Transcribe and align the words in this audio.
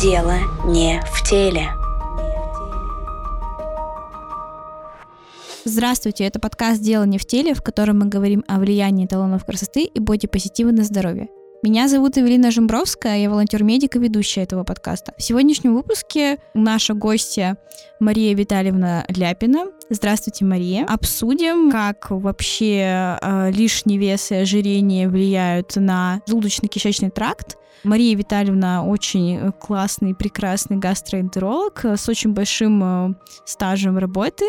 Дело 0.00 0.36
не 0.64 0.98
в 1.12 1.28
теле. 1.28 1.68
Здравствуйте, 5.66 6.24
это 6.24 6.40
подкаст 6.40 6.80
«Дело 6.80 7.04
не 7.04 7.18
в 7.18 7.26
теле», 7.26 7.52
в 7.52 7.60
котором 7.60 7.98
мы 7.98 8.06
говорим 8.06 8.42
о 8.48 8.60
влиянии 8.60 9.04
эталонов 9.04 9.44
красоты 9.44 9.84
и 9.84 10.00
бодипозитива 10.00 10.70
на 10.70 10.84
здоровье. 10.84 11.28
Меня 11.62 11.86
зовут 11.86 12.16
Эвелина 12.16 12.50
Жембровская, 12.50 13.18
я 13.18 13.28
волонтер-медик 13.28 13.96
и 13.96 13.98
ведущая 13.98 14.44
этого 14.44 14.64
подкаста. 14.64 15.12
В 15.18 15.22
сегодняшнем 15.22 15.74
выпуске 15.74 16.38
наша 16.54 16.94
гостья 16.94 17.58
Мария 17.98 18.34
Витальевна 18.34 19.04
Ляпина. 19.08 19.66
Здравствуйте, 19.90 20.46
Мария. 20.46 20.86
Обсудим, 20.86 21.70
как 21.70 22.10
вообще 22.10 23.18
э, 23.20 23.50
лишний 23.52 23.98
вес 23.98 24.30
и 24.30 24.36
ожирение 24.36 25.10
влияют 25.10 25.76
на 25.76 26.22
желудочно-кишечный 26.26 27.10
тракт, 27.10 27.58
Мария 27.82 28.16
Витальевна 28.16 28.84
очень 28.84 29.52
классный, 29.52 30.14
прекрасный 30.14 30.76
гастроэнтеролог 30.76 31.84
с 31.84 32.08
очень 32.08 32.32
большим 32.32 32.82
э, 32.82 33.14
стажем 33.44 33.96
работы. 33.96 34.44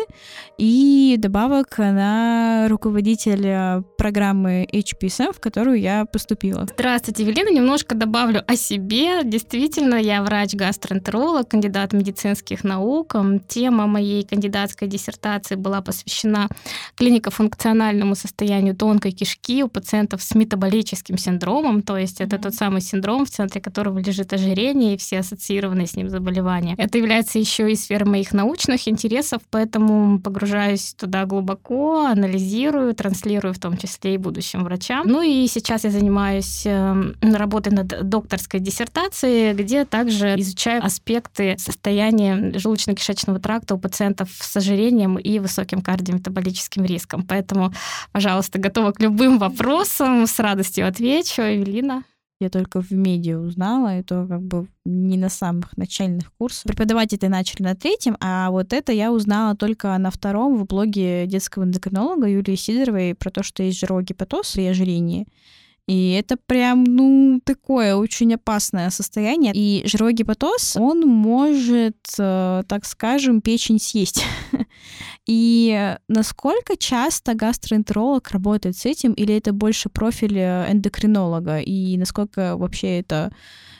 И 0.58 1.16
добавок 1.18 1.78
она 1.78 2.66
руководитель 2.68 3.46
э, 3.46 3.82
программы 3.96 4.68
HPSM, 4.70 5.32
в 5.32 5.40
которую 5.40 5.80
я 5.80 6.04
поступила. 6.04 6.66
Здравствуйте, 6.74 7.22
Евелина. 7.22 7.50
Немножко 7.50 7.94
добавлю 7.94 8.42
о 8.46 8.56
себе. 8.56 9.24
Действительно, 9.24 9.94
я 9.94 10.22
врач-гастроэнтеролог, 10.22 11.48
кандидат 11.48 11.92
медицинских 11.92 12.64
наук. 12.64 13.14
Тема 13.48 13.86
моей 13.86 14.24
кандидатской 14.24 14.88
диссертации 14.88 15.54
была 15.54 15.80
посвящена 15.80 16.48
клинико-функциональному 16.96 18.14
состоянию 18.14 18.76
тонкой 18.76 19.12
кишки 19.12 19.62
у 19.62 19.68
пациентов 19.68 20.22
с 20.22 20.34
метаболическим 20.34 21.16
синдромом. 21.16 21.82
То 21.82 21.96
есть 21.96 22.20
это 22.20 22.38
тот 22.38 22.54
самый 22.54 22.80
синдром, 22.82 23.21
в 23.24 23.30
центре 23.30 23.60
которого 23.60 23.98
лежит 23.98 24.32
ожирение 24.32 24.94
и 24.94 24.96
все 24.96 25.20
ассоциированные 25.20 25.86
с 25.86 25.96
ним 25.96 26.10
заболевания. 26.10 26.74
Это 26.78 26.98
является 26.98 27.38
еще 27.38 27.70
и 27.70 27.76
сферой 27.76 28.08
моих 28.08 28.32
научных 28.32 28.88
интересов, 28.88 29.42
поэтому 29.50 30.20
погружаюсь 30.20 30.94
туда 30.94 31.24
глубоко, 31.26 32.06
анализирую, 32.06 32.94
транслирую 32.94 33.54
в 33.54 33.58
том 33.58 33.76
числе 33.76 34.14
и 34.14 34.18
будущим 34.18 34.64
врачам. 34.64 35.06
Ну 35.06 35.22
и 35.22 35.46
сейчас 35.46 35.84
я 35.84 35.90
занимаюсь 35.90 36.62
эм, 36.66 37.14
работой 37.20 37.72
над 37.72 38.08
докторской 38.08 38.60
диссертацией, 38.60 39.52
где 39.54 39.84
также 39.84 40.34
изучаю 40.38 40.84
аспекты 40.84 41.56
состояния 41.58 42.52
желудочно-кишечного 42.52 43.38
тракта 43.38 43.74
у 43.74 43.78
пациентов 43.78 44.30
с 44.30 44.56
ожирением 44.56 45.18
и 45.18 45.38
высоким 45.38 45.80
кардиометаболическим 45.82 46.84
риском. 46.84 47.22
Поэтому, 47.22 47.72
пожалуйста, 48.12 48.58
готова 48.58 48.92
к 48.92 49.00
любым 49.00 49.38
вопросам, 49.38 50.26
с 50.26 50.38
радостью 50.38 50.86
отвечу. 50.86 51.42
Эвелина 51.42 52.04
я 52.42 52.50
только 52.50 52.80
в 52.80 52.90
медиа 52.90 53.38
узнала, 53.38 53.98
и 53.98 54.02
то 54.02 54.26
как 54.26 54.42
бы 54.42 54.68
не 54.84 55.16
на 55.16 55.28
самых 55.28 55.76
начальных 55.76 56.32
курсах. 56.34 56.64
Преподавать 56.64 57.12
это 57.12 57.28
начали 57.28 57.62
на 57.62 57.74
третьем, 57.74 58.16
а 58.20 58.50
вот 58.50 58.72
это 58.72 58.92
я 58.92 59.12
узнала 59.12 59.56
только 59.56 59.96
на 59.98 60.10
втором 60.10 60.56
в 60.56 60.66
блоге 60.66 61.26
детского 61.26 61.64
эндокринолога 61.64 62.28
Юлии 62.28 62.56
Сидоровой 62.56 63.14
про 63.14 63.30
то, 63.30 63.42
что 63.42 63.62
есть 63.62 63.78
жирогипотоз 63.78 64.52
при 64.52 64.66
ожирении. 64.66 65.26
И 65.88 66.12
это 66.12 66.36
прям, 66.36 66.84
ну, 66.84 67.40
такое 67.44 67.96
очень 67.96 68.34
опасное 68.34 68.90
состояние. 68.90 69.52
И 69.54 69.82
жировой 69.84 70.12
гепатоз, 70.12 70.76
он 70.76 71.00
может, 71.00 71.96
э, 72.18 72.62
так 72.68 72.84
скажем, 72.84 73.40
печень 73.40 73.80
съесть. 73.80 74.24
И 75.26 75.96
насколько 76.08 76.76
часто 76.76 77.34
гастроэнтеролог 77.34 78.30
работает 78.30 78.76
с 78.76 78.86
этим, 78.86 79.12
или 79.12 79.36
это 79.36 79.52
больше 79.52 79.88
профиль 79.88 80.38
э, 80.38 80.70
эндокринолога? 80.70 81.58
И 81.58 81.96
насколько 81.96 82.56
вообще 82.56 83.00
это 83.00 83.32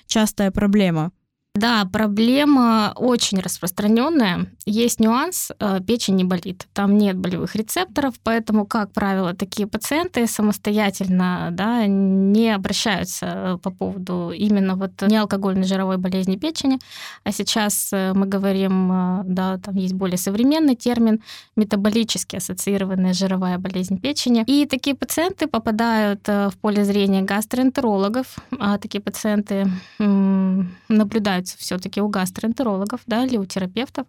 частая 0.06 0.50
проблема? 0.50 1.12
Да, 1.54 1.84
проблема 1.84 2.94
очень 2.96 3.38
распространенная. 3.38 4.46
Есть 4.64 5.00
нюанс, 5.00 5.52
э, 5.60 5.80
печень 5.86 6.16
не 6.16 6.24
болит. 6.24 6.66
Там 6.72 6.96
нет 6.96 7.18
болевых 7.18 7.54
рецепторов, 7.56 8.14
поэтому, 8.24 8.64
как 8.64 8.92
правило, 8.92 9.34
такие 9.34 9.68
пациенты 9.68 10.26
самостоятельно 10.26 11.50
да, 11.52 11.86
не 11.86 12.54
обращаются 12.54 13.26
э, 13.26 13.58
по 13.62 13.70
поводу 13.70 14.30
именно 14.30 14.76
вот 14.76 15.02
неалкогольной 15.02 15.64
жировой 15.64 15.98
болезни 15.98 16.36
печени. 16.36 16.78
А 17.22 17.32
сейчас 17.32 17.90
э, 17.92 18.14
мы 18.14 18.24
говорим, 18.24 19.22
да, 19.26 19.58
там 19.58 19.74
есть 19.74 19.92
более 19.92 20.16
современный 20.16 20.74
термин 20.74 21.20
метаболически 21.56 22.36
ассоциированная 22.36 23.12
жировая 23.12 23.58
болезнь 23.58 24.00
печени. 24.00 24.42
И 24.46 24.64
такие 24.64 24.96
пациенты 24.96 25.48
попадают 25.48 26.26
в 26.26 26.54
поле 26.62 26.82
зрения 26.82 27.20
гастроэнтерологов. 27.20 28.38
А 28.58 28.78
такие 28.78 29.02
пациенты 29.02 29.66
наблюдают 29.98 31.41
встречаются 31.42 31.56
все-таки 31.58 32.00
у 32.00 32.08
гастроэнтерологов 32.08 33.00
да, 33.06 33.24
или 33.24 33.36
у 33.36 33.44
терапевтов, 33.44 34.06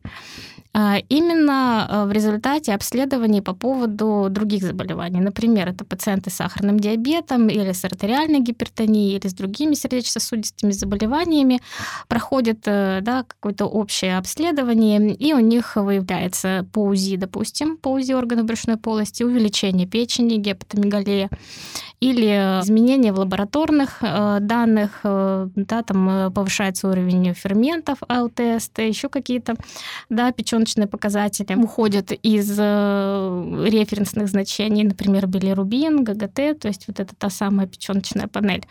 а, 0.74 0.98
именно 1.10 1.88
а, 1.88 2.06
в 2.06 2.12
результате 2.12 2.74
обследований 2.74 3.42
по 3.42 3.54
поводу 3.54 4.28
других 4.30 4.64
заболеваний. 4.64 5.20
Например, 5.20 5.70
это 5.70 5.86
пациенты 5.86 6.30
с 6.30 6.36
сахарным 6.36 6.80
диабетом 6.80 7.48
или 7.50 7.72
с 7.72 7.86
артериальной 7.86 8.40
гипертонией 8.40 9.18
или 9.18 9.28
с 9.28 9.34
другими 9.34 9.76
сердечно-сосудистыми 9.76 10.72
заболеваниями 10.72 11.62
проходят 12.08 12.60
э, 12.66 13.00
да, 13.02 13.24
какое-то 13.24 13.66
общее 13.66 14.18
обследование, 14.18 15.14
и 15.14 15.34
у 15.34 15.40
них 15.40 15.76
выявляется 15.76 16.66
по 16.72 16.80
УЗИ, 16.80 17.18
допустим, 17.18 17.78
по 17.78 17.90
УЗИ 17.90 18.14
органов 18.14 18.46
брюшной 18.46 18.78
полости, 18.78 19.24
увеличение 19.24 19.88
печени, 19.88 20.38
гепатомегалия 20.38 21.30
или 22.09 22.62
изменения 22.62 23.14
в 23.14 23.19
лабораторных 23.19 24.00
э, 24.02 24.38
данных, 24.41 25.00
э, 25.03 25.47
да, 25.56 25.84
там 25.84 26.31
повышается 26.34 26.90
уровень 26.90 27.34
ферментов 27.34 28.00
АЛТСТ, 28.08 28.80
еще 28.80 29.09
какие-то 29.09 29.56
да, 30.09 30.31
печеночные 30.31 30.88
показатели 30.88 31.44
уходят 31.56 32.12
из 32.12 32.56
э, 32.59 33.66
референсных 33.68 34.28
значений, 34.28 34.84
например, 34.84 35.28
билирубин, 35.28 36.03
ГГТ, 36.03 36.59
то 36.59 36.68
есть 36.68 36.88
вот 36.88 37.00
это 37.00 37.16
та 37.16 37.30
самая 37.30 37.68
печеночная 37.68 38.28
панель. 38.28 38.66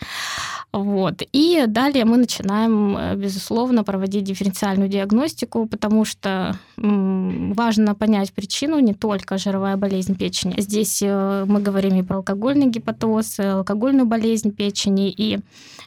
Вот. 0.73 1.23
И 1.33 1.65
далее 1.67 2.05
мы 2.05 2.17
начинаем, 2.17 2.97
э, 2.97 3.17
безусловно, 3.17 3.85
проводить 3.85 4.25
дифференциальную 4.25 4.89
диагностику, 4.89 5.67
потому 5.67 6.05
что 6.05 6.57
важно 6.77 7.95
понять 7.95 8.33
причину, 8.33 8.79
не 8.81 8.95
только 8.95 9.39
жировая 9.39 9.77
болезнь 9.77 10.17
печени. 10.17 10.55
Здесь 10.59 11.03
э, 11.03 11.45
мы 11.47 11.61
говорим 11.61 11.99
и 11.99 12.03
про 12.03 12.17
алкогольный 12.17 12.67
гепатоз, 12.67 13.22
алкогольную 13.39 14.07
болезнь 14.07 14.53
печени, 14.53 15.11
и 15.11 15.41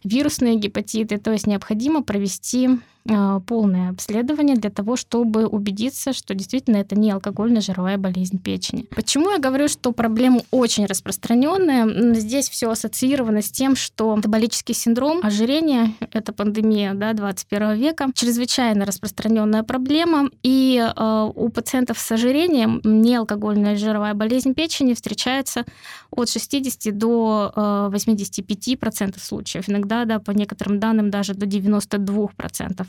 вирусные 0.04 0.56
гепатиты, 0.56 1.18
то 1.18 1.32
есть 1.32 1.48
необходимо 1.48 2.04
провести 2.04 2.70
полное 3.06 3.90
обследование 3.92 4.56
для 4.56 4.72
того, 4.72 4.96
чтобы 4.96 5.46
убедиться, 5.46 6.12
что 6.12 6.34
действительно 6.34 6.78
это 6.78 6.96
не 6.96 7.12
алкогольно-жировая 7.12 7.98
болезнь 7.98 8.40
печени. 8.40 8.88
Почему 8.96 9.30
я 9.30 9.38
говорю, 9.38 9.68
что 9.68 9.92
проблема 9.92 10.42
очень 10.50 10.86
распространенная? 10.86 12.16
Здесь 12.16 12.50
все 12.50 12.72
ассоциировано 12.72 13.42
с 13.42 13.52
тем, 13.52 13.76
что 13.76 14.16
метаболический 14.16 14.74
синдром, 14.74 15.20
ожирение, 15.24 15.94
это 16.12 16.34
пандемия 16.34 16.94
да, 16.94 17.14
21 17.14 17.76
века, 17.76 18.08
чрезвычайно 18.14 18.86
распространенная 18.86 19.64
проблема. 19.64 20.30
И 20.42 20.78
э, 20.78 21.32
у 21.36 21.50
пациентов 21.50 22.00
с 22.00 22.12
ожирением 22.12 22.82
неалкогольная 22.84 23.76
жировая 23.76 24.16
болезнь 24.16 24.54
печени 24.56 24.96
встречается 24.96 25.66
от 26.10 26.30
60 26.30 26.98
до 26.98 27.52
э, 27.56 27.60
85% 27.94 29.20
случаев. 29.20 29.70
Иногда, 29.70 30.06
да, 30.06 30.20
по 30.20 30.32
некоторым 30.32 30.80
данным, 30.80 31.12
даже 31.12 31.36
до 31.36 31.46
92% 31.46 32.86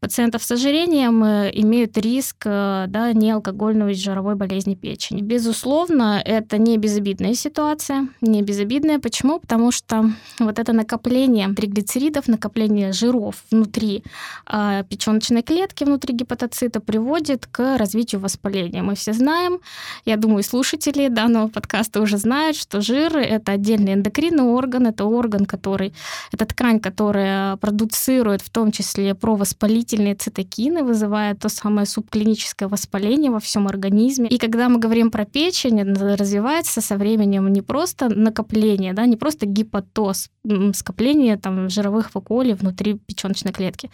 пациентов 0.00 0.42
с 0.42 0.50
ожирением 0.50 1.22
э, 1.24 1.50
имеют 1.54 1.96
риск 1.98 2.36
э, 2.44 2.86
да, 2.88 3.12
неалкогольной 3.12 3.92
и 3.92 3.94
жировой 3.94 4.34
болезни 4.34 4.74
печени. 4.74 5.20
Безусловно, 5.22 6.20
это 6.24 6.58
не 6.58 6.78
безобидная 6.78 7.34
ситуация, 7.34 8.08
не 8.20 8.42
безобидная. 8.42 8.98
Почему? 8.98 9.38
Потому 9.38 9.70
что 9.70 10.10
вот 10.38 10.58
это 10.58 10.72
накопление 10.72 11.48
триглицеридов, 11.54 12.28
накопление 12.28 12.92
жиров 12.92 13.36
внутри 13.50 14.04
э, 14.50 14.84
печеночной 14.88 15.42
клетки, 15.42 15.84
внутри 15.84 16.14
гепатоцита 16.14 16.80
приводит 16.80 17.46
к 17.46 17.78
развитию 17.78 18.20
воспаления. 18.20 18.82
Мы 18.82 18.94
все 18.94 19.12
знаем, 19.12 19.60
я 20.04 20.16
думаю, 20.16 20.42
слушатели 20.42 21.08
данного 21.08 21.48
подкаста 21.48 22.00
уже 22.00 22.18
знают, 22.18 22.56
что 22.56 22.80
жир— 22.80 23.16
это 23.18 23.52
отдельный 23.52 23.94
эндокринный 23.94 24.44
орган, 24.44 24.86
это 24.86 25.04
орган, 25.04 25.46
который, 25.46 25.94
это 26.32 26.44
ткань, 26.46 26.80
которая 26.80 27.56
продуцирует 27.56 28.42
в 28.42 28.50
том 28.50 28.72
числе 28.72 29.14
провод 29.14 29.43
воспалительные 29.44 30.14
цитокины, 30.14 30.82
вызывая 30.82 31.34
то 31.34 31.50
самое 31.50 31.86
субклиническое 31.86 32.66
воспаление 32.66 33.30
во 33.30 33.38
всем 33.38 33.68
организме. 33.68 34.28
И 34.28 34.38
когда 34.38 34.68
мы 34.70 34.78
говорим 34.78 35.10
про 35.10 35.26
печень, 35.26 35.82
развивается 35.82 36.80
со 36.80 36.96
временем 36.96 37.52
не 37.52 37.60
просто 37.60 38.08
накопление, 38.08 38.94
да, 38.94 39.04
не 39.06 39.16
просто 39.16 39.44
гипотоз, 39.44 40.30
скопление 40.72 41.36
там, 41.36 41.68
жировых 41.68 42.10
феколий 42.14 42.54
внутри 42.54 42.94
печеночной 42.94 43.52
клетки, 43.52 43.90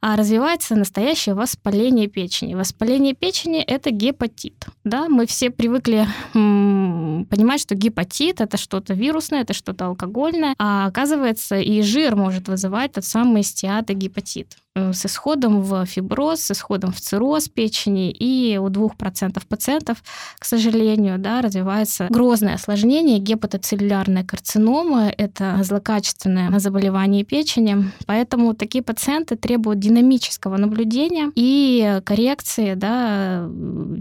а 0.00 0.16
развивается 0.16 0.74
настоящее 0.74 1.34
воспаление 1.34 2.06
печени. 2.08 2.54
Воспаление 2.54 3.14
печени– 3.14 3.58
это 3.66 3.90
гепатит. 3.90 4.66
Да? 4.84 5.08
Мы 5.08 5.26
все 5.26 5.50
привыкли 5.50 6.06
понимать, 6.32 7.60
что 7.60 7.74
гепатит– 7.74 8.40
это 8.40 8.56
что-то 8.56 8.94
вирусное, 8.94 9.42
это 9.42 9.54
что-то 9.54 9.86
алкогольное, 9.86 10.54
а 10.58 10.86
оказывается 10.86 11.58
и 11.58 11.82
жир 11.82 12.16
может 12.16 12.48
вызывать 12.48 12.92
тот 12.92 13.04
самый 13.04 13.42
стеатогепатит. 13.42 14.56
Э, 14.78 14.92
с 14.92 15.06
исходом 15.06 15.62
в 15.62 15.84
фиброз, 15.86 16.40
с 16.40 16.50
исходом 16.52 16.92
в 16.92 17.00
цирроз 17.00 17.48
печени, 17.48 18.10
и 18.10 18.58
у 18.58 18.68
2% 18.68 19.42
пациентов, 19.48 20.02
к 20.38 20.44
сожалению, 20.44 21.18
да, 21.18 21.42
развивается 21.42 22.06
грозное 22.10 22.54
осложнение 22.54 23.18
гепатоцеллюлярная 23.18 24.24
карцинома. 24.24 25.12
Это 25.16 25.58
злокачественное 25.62 26.58
заболевание 26.58 27.24
печени. 27.24 27.90
Поэтому 28.06 28.54
такие 28.54 28.82
пациенты 28.82 29.36
требуют 29.36 29.80
динамического 29.88 30.56
наблюдения 30.56 31.32
и 31.34 32.00
коррекции 32.04 32.74
да, 32.74 33.48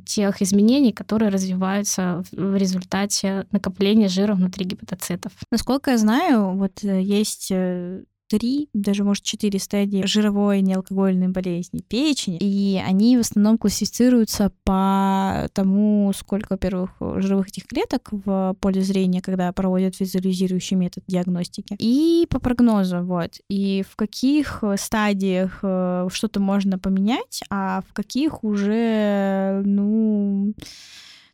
тех 0.06 0.42
изменений, 0.42 0.92
которые 0.92 1.30
развиваются 1.30 2.24
в 2.32 2.56
результате 2.56 3.46
накопления 3.52 4.08
жира 4.08 4.34
внутри 4.34 4.66
гепатоцитов. 4.66 5.32
Насколько 5.52 5.92
я 5.92 5.98
знаю, 5.98 6.58
вот 6.58 6.84
э, 6.84 7.02
есть 7.02 7.48
э, 7.52 8.04
три, 8.28 8.70
даже, 8.74 9.04
может, 9.04 9.24
четыре 9.24 9.60
стадии 9.60 10.06
жировой 10.06 10.62
неалкогольной 10.62 11.30
болезни 11.30 11.82
печени, 11.88 12.38
и 12.40 12.82
они 12.86 13.18
в 13.18 13.22
основном 13.22 13.58
классифицируются 13.58 14.52
по 14.64 15.48
тому, 15.54 16.12
сколько, 16.16 16.48
во-первых, 16.52 16.92
жировых 17.00 17.50
этих 17.50 17.68
клеток 17.68 18.10
в 18.12 18.56
поле 18.60 18.82
зрения, 18.82 19.22
когда 19.22 19.52
проводят 19.54 20.00
визуализирующий 20.00 20.76
метод 20.76 21.04
диагностики, 21.08 21.76
и 21.80 22.28
по 22.30 22.40
прогнозу, 22.40 23.02
вот, 23.04 23.40
и 23.50 23.84
в 23.90 23.96
каких 23.96 24.64
стадиях 24.78 25.60
э, 25.64 26.08
что-то 26.12 26.40
можно 26.40 26.78
поменять, 26.78 27.42
а 27.50 27.82
в 27.88 27.94
каких 27.94 28.44
уже, 28.44 29.62
ну, 29.66 30.54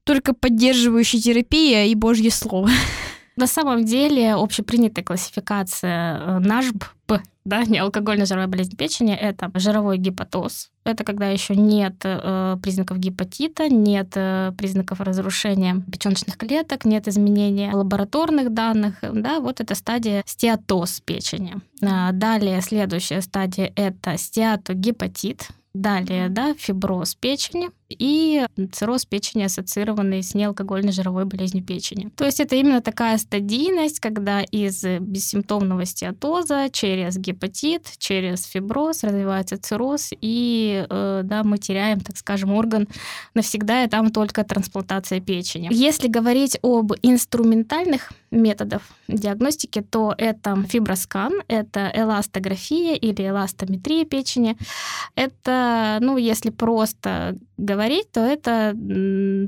только 0.03 0.33
поддерживающая 0.33 1.21
терапия 1.21 1.85
и 1.85 1.95
божье 1.95 2.31
слово. 2.31 2.69
На 3.35 3.47
самом 3.47 3.83
деле 3.85 4.33
общепринятая 4.33 5.03
классификация 5.03 6.19
э, 6.19 6.39
НАЖБ, 6.39 6.85
да, 7.45 7.63
неалкогольная 7.63 8.25
жировая 8.25 8.47
болезнь 8.47 8.75
печени, 8.77 9.13
это 9.13 9.51
жировой 9.55 9.97
гепатоз. 9.97 10.69
Это 10.85 11.03
когда 11.03 11.27
еще 11.27 11.55
нет 11.55 11.95
э, 12.03 12.57
признаков 12.61 12.99
гепатита, 12.99 13.69
нет 13.69 14.11
э, 14.15 14.51
признаков 14.57 15.01
разрушения 15.01 15.83
печеночных 15.91 16.37
клеток, 16.37 16.85
нет 16.85 17.07
изменения 17.07 17.73
лабораторных 17.73 18.53
данных. 18.53 18.95
Да, 19.01 19.39
вот 19.39 19.61
это 19.61 19.75
стадия 19.75 20.23
стеатоз 20.25 21.01
печени. 21.01 21.55
А 21.81 22.11
далее 22.11 22.61
следующая 22.61 23.21
стадия 23.21 23.71
это 23.75 24.17
стеатогепатит. 24.17 25.47
Далее, 25.73 26.29
да, 26.29 26.53
фиброз 26.53 27.15
печени, 27.15 27.71
и 27.97 28.45
цирроз 28.71 29.05
печени, 29.05 29.43
ассоциированный 29.43 30.23
с 30.23 30.33
неалкогольной 30.33 30.91
жировой 30.91 31.25
болезнью 31.25 31.63
печени. 31.63 32.09
То 32.15 32.25
есть 32.25 32.39
это 32.39 32.55
именно 32.55 32.81
такая 32.81 33.17
стадийность, 33.17 33.99
когда 33.99 34.41
из 34.41 34.83
бессимптомного 34.83 35.85
стеатоза 35.85 36.69
через 36.71 37.17
гепатит, 37.17 37.91
через 37.97 38.45
фиброз 38.45 39.03
развивается 39.03 39.57
цирроз, 39.57 40.09
и 40.21 40.85
э, 40.89 41.21
да, 41.23 41.43
мы 41.43 41.57
теряем, 41.57 41.99
так 41.99 42.17
скажем, 42.17 42.53
орган 42.53 42.87
навсегда, 43.33 43.83
и 43.83 43.87
там 43.87 44.11
только 44.11 44.43
трансплантация 44.43 45.19
печени. 45.19 45.69
Если 45.71 46.07
говорить 46.07 46.57
об 46.61 46.93
инструментальных 47.01 48.11
методах 48.31 48.81
диагностики, 49.07 49.81
то 49.81 50.13
это 50.17 50.57
фиброскан, 50.67 51.33
это 51.47 51.91
эластография 51.93 52.95
или 52.95 53.27
эластометрия 53.27 54.05
печени. 54.05 54.57
Это, 55.15 55.99
ну, 56.01 56.17
если 56.17 56.49
просто 56.49 57.37
говорить, 57.57 57.82
то 58.11 58.19
это 58.19 58.75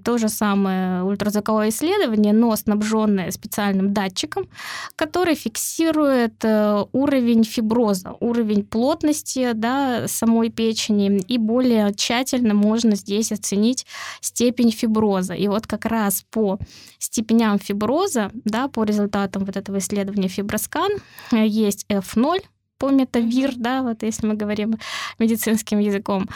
то 0.04 0.18
же 0.18 0.30
самое 0.30 1.04
ультразвуковое 1.04 1.70
исследование, 1.70 2.34
но 2.34 2.56
снабженное 2.56 3.32
специальным 3.32 3.94
датчиком, 3.94 4.48
который 4.96 5.36
фиксирует 5.36 6.44
э, 6.44 6.86
уровень 6.92 7.44
фиброза, 7.44 8.16
уровень 8.20 8.64
плотности 8.64 9.52
да, 9.54 10.08
самой 10.08 10.50
печени, 10.50 11.20
и 11.28 11.38
более 11.38 11.94
тщательно 11.94 12.54
можно 12.54 12.96
здесь 12.96 13.32
оценить 13.32 13.86
степень 14.22 14.72
фиброза. 14.72 15.34
И 15.34 15.48
вот 15.48 15.68
как 15.68 15.86
раз 15.86 16.26
по 16.32 16.60
степеням 17.00 17.60
фиброза, 17.60 18.32
да, 18.46 18.68
по 18.68 18.84
результатам 18.84 19.46
вот 19.46 19.58
этого 19.58 19.78
исследования 19.78 20.28
фиброскан, 20.28 20.92
э, 21.32 21.46
есть 21.46 21.86
F0, 21.90 22.40
по 22.78 22.90
метавир, 22.90 23.54
да, 23.56 23.82
вот 23.82 24.04
если 24.04 24.28
мы 24.28 24.36
говорим 24.36 24.76
медицинским 25.20 25.80
языком. 25.80 26.28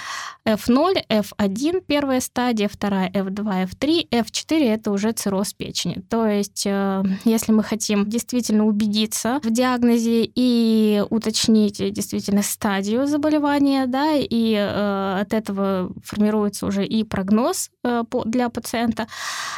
F0, 0.45 0.95
F1 1.09 1.83
первая 1.86 2.21
стадия, 2.21 2.68
вторая 2.68 3.09
F2, 3.09 3.69
F3, 3.69 4.09
F4 4.09 4.74
это 4.74 4.91
уже 4.91 5.12
цирроз 5.12 5.53
печени. 5.53 6.01
То 6.09 6.25
есть, 6.25 6.63
э, 6.65 7.03
если 7.25 7.51
мы 7.51 7.63
хотим 7.63 8.09
действительно 8.09 8.65
убедиться 8.65 9.39
в 9.44 9.51
диагнозе 9.51 10.30
и 10.33 11.03
уточнить 11.09 11.77
действительно 11.94 12.42
стадию 12.42 13.06
заболевания, 13.06 13.85
да, 13.88 14.13
и 14.15 14.53
э, 14.53 15.21
от 15.21 15.33
этого 15.33 15.92
формируется 16.03 16.65
уже 16.65 16.85
и 16.85 17.03
прогноз 17.03 17.69
э, 17.83 18.03
для 18.25 18.50
пациента, 18.50 19.07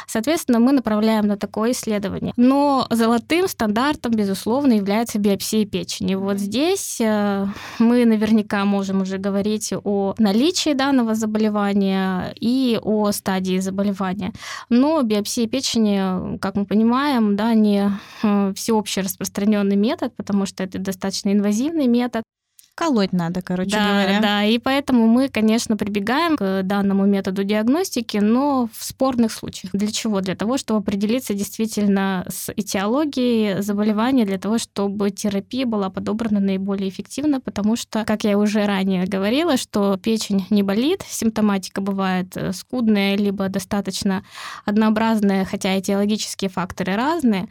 соответственно, 0.06 0.58
мы 0.58 0.72
направляем 0.72 1.26
на 1.26 1.36
такое 1.36 1.70
исследование. 1.72 2.32
Но 2.36 2.86
золотым 2.90 3.48
стандартом, 3.48 4.12
безусловно, 4.12 4.72
является 4.72 5.18
биопсия 5.18 5.64
печени. 5.64 6.14
Вот 6.14 6.38
здесь 6.38 6.71
здесь 6.72 7.00
э, 7.00 7.46
мы 7.78 8.04
наверняка 8.04 8.64
можем 8.64 9.02
уже 9.02 9.18
говорить 9.18 9.74
о 9.84 10.14
наличии 10.18 10.74
данного 10.74 11.14
заболевания 11.14 12.34
и 12.40 12.78
о 12.82 13.12
стадии 13.12 13.58
заболевания. 13.60 14.32
Но 14.70 15.02
биопсия 15.02 15.46
печени, 15.46 16.38
как 16.38 16.56
мы 16.56 16.64
понимаем, 16.64 17.36
да, 17.36 17.54
не 17.54 17.90
э, 18.22 18.52
всеобщий 18.54 19.02
распространенный 19.02 19.76
метод, 19.76 20.14
потому 20.16 20.46
что 20.46 20.62
это 20.64 20.78
достаточно 20.78 21.32
инвазивный 21.32 21.86
метод. 21.86 22.22
Колоть 22.74 23.12
надо, 23.12 23.42
короче 23.42 23.72
да, 23.72 23.88
говоря. 23.88 24.20
Да, 24.22 24.44
и 24.44 24.56
поэтому 24.56 25.06
мы, 25.06 25.28
конечно, 25.28 25.76
прибегаем 25.76 26.38
к 26.38 26.62
данному 26.62 27.04
методу 27.04 27.44
диагностики, 27.44 28.16
но 28.16 28.70
в 28.72 28.82
спорных 28.82 29.32
случаях. 29.32 29.72
Для 29.74 29.92
чего? 29.92 30.22
Для 30.22 30.34
того, 30.34 30.56
чтобы 30.56 30.80
определиться 30.80 31.34
действительно 31.34 32.24
с 32.30 32.50
этиологией 32.56 33.60
заболевания, 33.60 34.24
для 34.24 34.38
того, 34.38 34.56
чтобы 34.56 35.10
терапия 35.10 35.66
была 35.66 35.90
подобрана 35.90 36.40
наиболее 36.40 36.88
эффективно, 36.88 37.42
потому 37.42 37.76
что, 37.76 38.06
как 38.06 38.24
я 38.24 38.38
уже 38.38 38.64
ранее 38.64 39.04
говорила, 39.04 39.58
что 39.58 39.98
печень 39.98 40.46
не 40.48 40.62
болит, 40.62 41.02
симптоматика 41.06 41.82
бывает 41.82 42.34
э, 42.36 42.54
скудная, 42.54 43.16
либо 43.16 43.50
достаточно 43.50 44.24
однообразная, 44.64 45.44
хотя 45.44 45.78
этиологические 45.78 46.48
факторы 46.48 46.96
разные, 46.96 47.48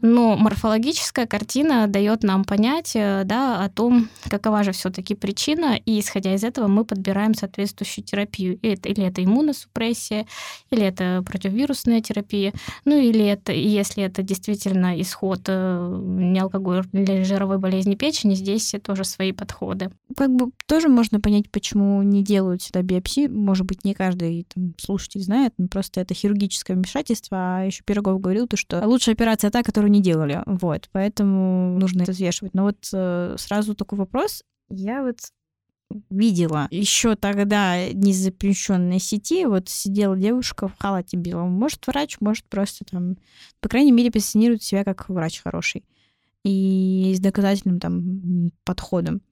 но 0.00 0.36
морфологическая 0.36 1.26
картина 1.26 1.86
дает 1.86 2.24
нам 2.24 2.44
понять 2.44 2.96
э, 2.96 3.22
да, 3.24 3.62
о 3.62 3.68
том, 3.68 4.08
какова 4.28 4.63
же 4.64 4.72
все-таки 4.72 5.14
причина, 5.14 5.76
и 5.76 6.00
исходя 6.00 6.34
из 6.34 6.44
этого 6.44 6.66
мы 6.66 6.84
подбираем 6.84 7.34
соответствующую 7.34 8.04
терапию. 8.04 8.58
Или 8.60 9.04
это 9.04 9.22
иммуносупрессия, 9.22 10.26
или 10.70 10.82
это 10.82 11.22
противовирусная 11.24 12.00
терапия, 12.00 12.52
ну 12.84 12.96
или 12.96 13.24
это, 13.24 13.52
если 13.52 14.02
это 14.02 14.22
действительно 14.22 15.00
исход 15.00 15.42
э, 15.46 16.00
неалкогольной 16.02 17.24
жировой 17.24 17.58
болезни 17.58 17.94
печени, 17.94 18.34
здесь 18.34 18.74
тоже 18.82 19.04
свои 19.04 19.32
подходы. 19.32 19.90
Как 20.16 20.30
бы 20.30 20.50
тоже 20.66 20.88
можно 20.88 21.20
понять, 21.20 21.50
почему 21.50 22.02
не 22.02 22.22
делают 22.22 22.62
сюда 22.62 22.82
биопсию. 22.82 23.32
Может 23.32 23.66
быть, 23.66 23.84
не 23.84 23.94
каждый 23.94 24.46
там, 24.52 24.74
слушатель 24.78 25.22
знает, 25.22 25.52
но 25.58 25.68
просто 25.68 26.00
это 26.00 26.14
хирургическое 26.14 26.76
вмешательство. 26.76 27.36
А 27.58 27.64
еще 27.64 27.82
Пирогов 27.84 28.20
говорил, 28.20 28.46
то, 28.46 28.56
что 28.56 28.86
лучшая 28.86 29.14
операция 29.14 29.50
та, 29.50 29.62
которую 29.62 29.90
не 29.90 30.02
делали. 30.02 30.42
Вот, 30.46 30.88
поэтому 30.92 31.78
нужно 31.78 32.02
это 32.02 32.12
взвешивать. 32.12 32.54
Но 32.54 32.64
вот 32.64 32.88
э, 32.92 33.36
сразу 33.38 33.74
такой 33.74 33.98
вопрос. 33.98 34.44
Я 34.74 35.02
вот 35.02 35.18
видела 36.10 36.66
еще 36.70 37.14
тогда 37.14 37.88
незапрещенной 37.92 38.98
сети, 38.98 39.44
вот 39.46 39.68
сидела 39.68 40.16
девушка 40.16 40.68
в 40.68 40.78
халате 40.78 41.16
белом. 41.16 41.52
Может, 41.52 41.86
врач, 41.86 42.16
может, 42.20 42.44
просто 42.46 42.84
там, 42.84 43.16
по 43.60 43.68
крайней 43.68 43.92
мере, 43.92 44.10
позиционирует 44.10 44.62
себя 44.62 44.84
как 44.84 45.08
врач 45.08 45.40
хороший 45.42 45.84
и 46.44 47.14
с 47.16 47.20
доказательным 47.20 47.80
там 47.80 48.50
подходом. 48.64 49.22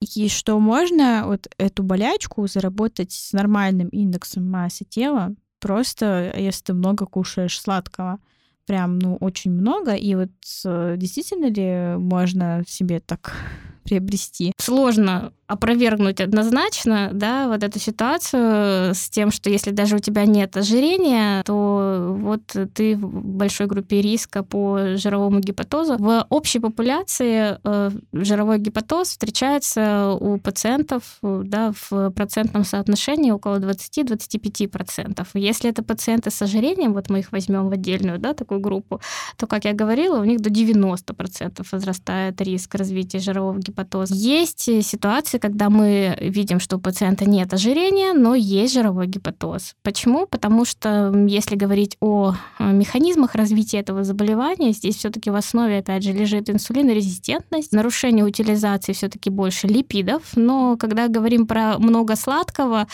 И 0.00 0.28
что 0.28 0.58
можно 0.58 1.24
вот 1.26 1.48
эту 1.58 1.82
болячку 1.82 2.46
заработать 2.48 3.12
с 3.12 3.32
нормальным 3.32 3.88
индексом 3.88 4.50
массы 4.50 4.84
тела, 4.84 5.34
просто 5.60 6.34
если 6.36 6.64
ты 6.64 6.74
много 6.74 7.06
кушаешь 7.06 7.60
сладкого. 7.60 8.18
Прям, 8.66 8.98
ну, 8.98 9.16
очень 9.16 9.50
много. 9.50 9.94
И 9.94 10.14
вот 10.14 10.30
э, 10.64 10.94
действительно 10.96 11.46
ли 11.46 11.96
можно 11.98 12.62
себе 12.66 13.00
так 13.00 13.34
приобрести? 13.84 14.51
Сложно 14.64 15.32
опровергнуть 15.52 16.20
однозначно, 16.20 17.10
да, 17.12 17.48
вот 17.48 17.62
эту 17.62 17.78
ситуацию 17.78 18.94
с 18.94 19.08
тем, 19.10 19.30
что 19.30 19.50
если 19.50 19.70
даже 19.70 19.96
у 19.96 19.98
тебя 19.98 20.24
нет 20.24 20.56
ожирения, 20.56 21.42
то 21.44 22.16
вот 22.18 22.42
ты 22.74 22.96
в 22.96 23.24
большой 23.24 23.66
группе 23.66 24.00
риска 24.00 24.42
по 24.42 24.96
жировому 24.96 25.40
гепатозу. 25.40 25.96
В 25.98 26.26
общей 26.30 26.58
популяции 26.58 27.58
э, 27.62 27.90
жировой 28.12 28.58
гепатоз 28.58 29.08
встречается 29.08 30.12
у 30.18 30.38
пациентов 30.38 31.18
да, 31.22 31.72
в 31.90 32.10
процентном 32.10 32.64
соотношении 32.64 33.30
около 33.30 33.58
20-25%. 33.58 35.26
Если 35.34 35.70
это 35.70 35.82
пациенты 35.82 36.30
с 36.30 36.42
ожирением, 36.42 36.92
вот 36.92 37.10
мы 37.10 37.20
их 37.20 37.32
возьмем 37.32 37.68
в 37.68 37.72
отдельную 37.72 38.18
да, 38.18 38.34
такую 38.34 38.60
группу, 38.60 39.00
то, 39.36 39.46
как 39.46 39.64
я 39.64 39.72
говорила, 39.72 40.20
у 40.20 40.24
них 40.24 40.40
до 40.40 40.50
90% 40.50 41.66
возрастает 41.70 42.40
риск 42.40 42.74
развития 42.74 43.18
жирового 43.18 43.58
гепатоза. 43.58 44.14
Есть 44.14 44.62
ситуации, 44.82 45.38
когда 45.42 45.70
мы 45.70 46.16
видим, 46.20 46.60
что 46.60 46.76
у 46.76 46.78
пациента 46.78 47.28
нет 47.28 47.52
ожирения, 47.52 48.12
но 48.12 48.36
есть 48.36 48.74
жировой 48.74 49.08
гепатоз. 49.08 49.74
Почему? 49.82 50.26
Потому 50.26 50.64
что 50.64 51.12
если 51.26 51.56
говорить 51.56 51.96
о 52.00 52.36
механизмах 52.60 53.34
развития 53.34 53.80
этого 53.80 54.04
заболевания, 54.04 54.70
здесь 54.70 54.96
все-таки 54.96 55.30
в 55.30 55.34
основе, 55.34 55.78
опять 55.78 56.04
же, 56.04 56.12
лежит 56.12 56.48
инсулинорезистентность, 56.48 57.72
нарушение 57.72 58.24
утилизации 58.24 58.92
все-таки 58.92 59.30
больше 59.30 59.66
липидов, 59.66 60.22
но 60.36 60.76
когда 60.76 61.08
говорим 61.08 61.48
про 61.48 61.76
много 61.78 62.14
сладкого, 62.14 62.86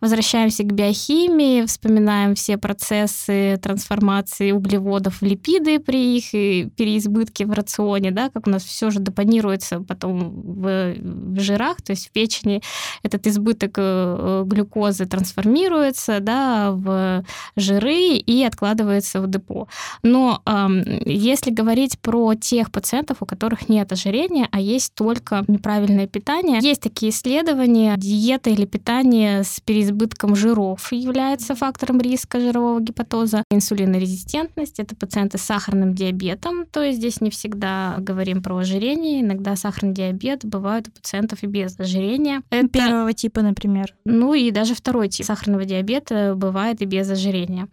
возвращаемся 0.00 0.62
к 0.62 0.72
биохимии, 0.72 1.66
вспоминаем 1.66 2.36
все 2.36 2.56
процессы 2.56 3.58
трансформации 3.60 4.52
углеводов 4.52 5.20
в 5.20 5.22
липиды 5.22 5.80
при 5.80 6.18
их 6.18 6.30
переизбытке 6.76 7.46
в 7.46 7.52
рационе, 7.52 8.12
да, 8.12 8.30
как 8.30 8.46
у 8.46 8.50
нас 8.50 8.62
все 8.62 8.90
же 8.90 9.00
депонируется 9.00 9.80
потом 9.80 10.30
в, 10.40 10.94
в 11.34 11.40
жирах, 11.40 11.82
то 11.82 11.90
есть 11.90 11.95
в 12.04 12.10
печени 12.10 12.62
этот 13.02 13.26
избыток 13.26 13.74
э, 13.76 14.42
глюкозы 14.46 15.06
трансформируется 15.06 16.20
да, 16.20 16.72
в 16.72 17.24
жиры 17.56 18.16
и 18.16 18.44
откладывается 18.44 19.20
в 19.20 19.28
депо. 19.28 19.68
Но 20.02 20.42
э, 20.44 21.02
если 21.06 21.50
говорить 21.50 21.98
про 22.00 22.34
тех 22.34 22.70
пациентов, 22.70 23.18
у 23.20 23.26
которых 23.26 23.68
нет 23.68 23.92
ожирения, 23.92 24.48
а 24.50 24.60
есть 24.60 24.94
только 24.94 25.44
неправильное 25.48 26.06
питание, 26.06 26.58
есть 26.60 26.82
такие 26.82 27.10
исследования, 27.10 27.94
диета 27.96 28.50
или 28.50 28.66
питание 28.66 29.44
с 29.44 29.60
переизбытком 29.60 30.36
жиров 30.36 30.92
является 30.92 31.54
фактором 31.54 32.00
риска 32.00 32.40
жирового 32.40 32.80
гепатоза. 32.80 33.42
Инсулинорезистентность— 33.50 34.78
это 34.78 34.94
пациенты 34.96 35.38
с 35.38 35.42
сахарным 35.42 35.94
диабетом, 35.94 36.66
то 36.66 36.82
есть 36.82 36.98
здесь 36.98 37.20
не 37.20 37.30
всегда 37.30 37.96
говорим 37.98 38.42
про 38.42 38.56
ожирение, 38.58 39.20
иногда 39.20 39.56
сахарный 39.56 39.94
диабет 39.94 40.44
бывает 40.44 40.88
у 40.88 40.90
пациентов 40.90 41.42
и 41.42 41.46
без 41.46 41.75
ожирения. 41.80 42.42
Это... 42.50 42.68
Первого 42.68 43.12
типа, 43.12 43.42
например. 43.42 43.94
Ну 44.04 44.34
и 44.34 44.50
даже 44.50 44.74
второй 44.74 45.08
тип 45.08 45.26
сахарного 45.26 45.64
диабета 45.64 46.34
бывает 46.36 46.82
и 46.82 46.84
без 46.84 47.10
ожирения. 47.10 47.68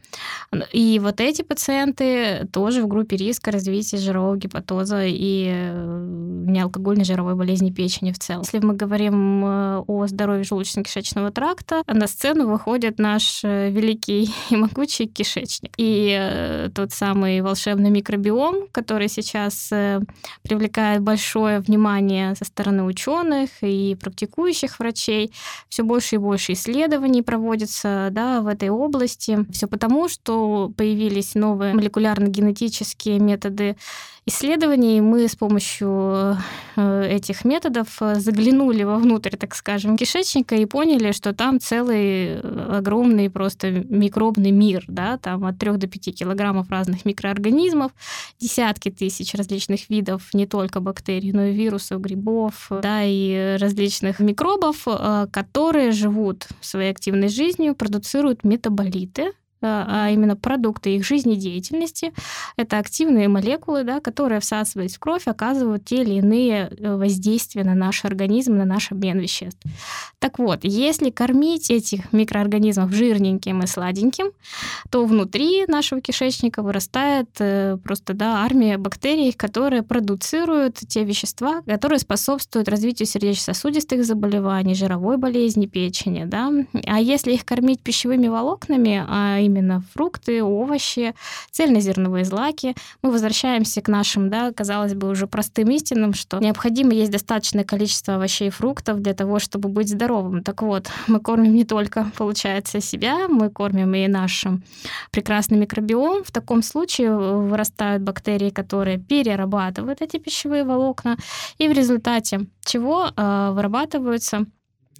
И 0.72 1.00
вот 1.02 1.22
эти 1.22 1.42
пациенты 1.42 2.48
тоже 2.52 2.84
в 2.84 2.88
группе 2.88 3.18
риска 3.18 3.52
развития 3.52 3.98
жирового 3.98 4.38
гепатоза 4.38 5.06
и 5.06 5.50
э, 5.54 6.46
неалкогольной 6.48 7.06
жировой 7.06 7.36
болезни 7.36 7.72
печени 7.72 8.12
в 8.12 8.20
целом. 8.20 8.42
Если 8.42 8.60
мы 8.60 8.76
говорим 8.76 9.46
э, 9.46 9.84
о 9.88 10.08
здоровье 10.08 10.44
желудочно-кишечного 10.44 11.32
тракта, 11.32 11.84
на 11.88 12.08
сцену 12.08 12.48
выходит 12.48 13.00
наш 13.00 13.44
э, 13.44 13.70
великий 13.70 14.30
и 14.50 14.56
могучий 14.56 15.06
кишечник. 15.08 15.74
И 15.78 16.70
тот 16.76 16.92
самый 16.92 17.42
волшебный 17.42 17.90
микробиом, 17.90 18.68
который 18.72 19.08
сейчас 19.08 19.72
привлекает 20.42 21.02
большое 21.02 21.60
внимание 21.60 22.36
со 22.36 22.46
стороны 22.46 22.84
ученых 22.84 23.50
и 23.62 23.93
практикующих 23.96 24.80
врачей, 24.80 25.32
все 25.70 25.84
больше 25.84 26.16
и 26.16 26.20
больше 26.20 26.54
исследований 26.54 27.22
проводится 27.22 28.10
да, 28.12 28.42
в 28.42 28.48
этой 28.48 28.70
области. 28.70 29.40
Все 29.52 29.68
потому, 29.68 30.10
что 30.10 30.72
появились 30.76 31.36
новые 31.36 31.74
молекулярно-генетические 31.74 33.20
методы 33.20 33.76
исследований. 34.26 35.02
Мы 35.02 35.28
с 35.28 35.36
помощью 35.36 36.38
э, 36.76 37.08
этих 37.10 37.44
методов 37.46 37.88
заглянули 38.00 38.84
вовнутрь, 38.84 39.36
так 39.36 39.56
скажем, 39.56 39.98
кишечника 39.98 40.56
и 40.56 40.66
поняли, 40.66 41.12
что 41.12 41.34
там 41.34 41.60
целый 41.60 42.28
э, 42.28 42.78
огромный 42.78 43.30
просто 43.30 43.72
микробный 43.72 44.52
мир, 44.52 44.86
да, 44.88 45.18
там 45.18 45.46
от 45.46 45.58
3 45.58 45.78
до 45.78 45.88
5 45.88 46.16
килограммов 46.16 46.70
разных 46.70 47.06
микроорганизмов, 47.06 47.92
десятки 48.40 48.90
тысяч 48.90 49.34
различных 49.34 49.90
видов, 49.90 50.34
не 50.34 50.48
только 50.48 50.80
бактерий, 50.80 51.32
но 51.34 51.46
и 51.46 51.54
вирусов, 51.54 52.02
грибов, 52.02 52.68
да, 52.70 53.02
и 53.04 53.58
различных 53.60 54.20
микробов, 54.20 54.84
э, 54.88 55.28
которые 55.32 55.92
живут 55.92 56.48
своей 56.62 56.92
активной 56.92 57.28
жизнью, 57.28 57.76
продуцируют 57.76 58.44
метаболиты, 58.44 59.34
Э, 59.34 59.43
а 59.68 60.10
именно 60.10 60.36
продукты 60.36 60.96
их 60.96 61.06
жизнедеятельности. 61.06 62.14
Это 62.58 62.78
активные 62.78 63.28
молекулы, 63.28 63.84
да, 63.84 64.00
которые, 64.00 64.40
всасываясь 64.40 64.96
в 64.96 65.00
кровь, 65.00 65.28
оказывают 65.28 65.86
те 65.86 66.02
или 66.02 66.16
иные 66.16 66.70
э, 66.70 66.96
воздействия 66.96 67.64
на 67.64 67.76
наш 67.76 68.06
организм, 68.06 68.56
на 68.56 68.66
наш 68.66 68.92
обмен 68.92 69.20
веществ. 69.20 69.62
Так 70.20 70.40
вот, 70.40 70.60
если 70.64 71.10
кормить 71.10 71.70
этих 71.70 72.12
микроорганизмов 72.14 72.92
жирненьким 72.92 73.62
и 73.64 73.68
сладеньким, 73.68 74.32
то 74.90 75.06
внутри 75.06 75.66
нашего 75.68 76.02
кишечника 76.02 76.62
вырастает 76.62 77.30
э, 77.40 77.78
просто 77.84 78.14
да, 78.14 78.44
армия 78.44 78.78
бактерий, 78.78 79.32
которые 79.34 79.84
продуцируют 79.84 80.76
те 80.76 81.04
вещества, 81.04 81.62
которые 81.66 82.00
способствуют 82.00 82.70
развитию 82.70 83.08
сердечно-сосудистых 83.08 84.06
заболеваний, 84.06 84.76
жировой 84.76 85.18
болезни 85.18 85.66
печени. 85.66 86.26
Да? 86.26 86.52
А 86.88 87.00
если 87.00 87.34
их 87.34 87.46
кормить 87.46 87.82
пищевыми 87.82 88.28
волокнами, 88.28 89.04
а 89.08 89.40
именно 89.54 89.84
фрукты, 89.94 90.44
овощи, 90.44 91.14
цельнозерновые 91.52 92.26
злаки. 92.26 92.76
Мы 93.02 93.12
возвращаемся 93.12 93.82
к 93.82 93.88
нашим, 93.88 94.30
да, 94.30 94.52
казалось 94.52 94.94
бы, 94.94 95.10
уже 95.10 95.28
простым 95.28 95.70
истинам, 95.70 96.14
что 96.14 96.40
необходимо 96.40 96.94
есть 96.94 97.12
достаточное 97.12 97.64
количество 97.64 98.16
овощей 98.16 98.48
и 98.48 98.52
фруктов 98.52 99.02
для 99.02 99.14
того, 99.14 99.40
чтобы 99.40 99.70
быть 99.70 99.90
здоровым. 99.90 100.44
Так 100.44 100.62
вот, 100.62 100.90
мы 101.08 101.20
кормим 101.20 101.54
не 101.54 101.66
только, 101.66 102.12
получается, 102.18 102.82
себя, 102.82 103.28
мы 103.28 103.50
кормим 103.50 103.94
и 103.94 104.08
наш 104.08 104.46
прекрасный 105.12 105.58
микробиом. 105.58 106.24
В 106.24 106.32
таком 106.32 106.64
случае 106.64 107.16
вырастают 107.16 108.04
бактерии, 108.04 108.50
которые 108.50 108.98
перерабатывают 108.98 110.02
эти 110.02 110.18
пищевые 110.18 110.64
волокна, 110.64 111.18
и 111.58 111.68
в 111.68 111.72
результате 111.72 112.48
чего 112.66 113.08
э, 113.16 113.52
вырабатываются 113.54 114.46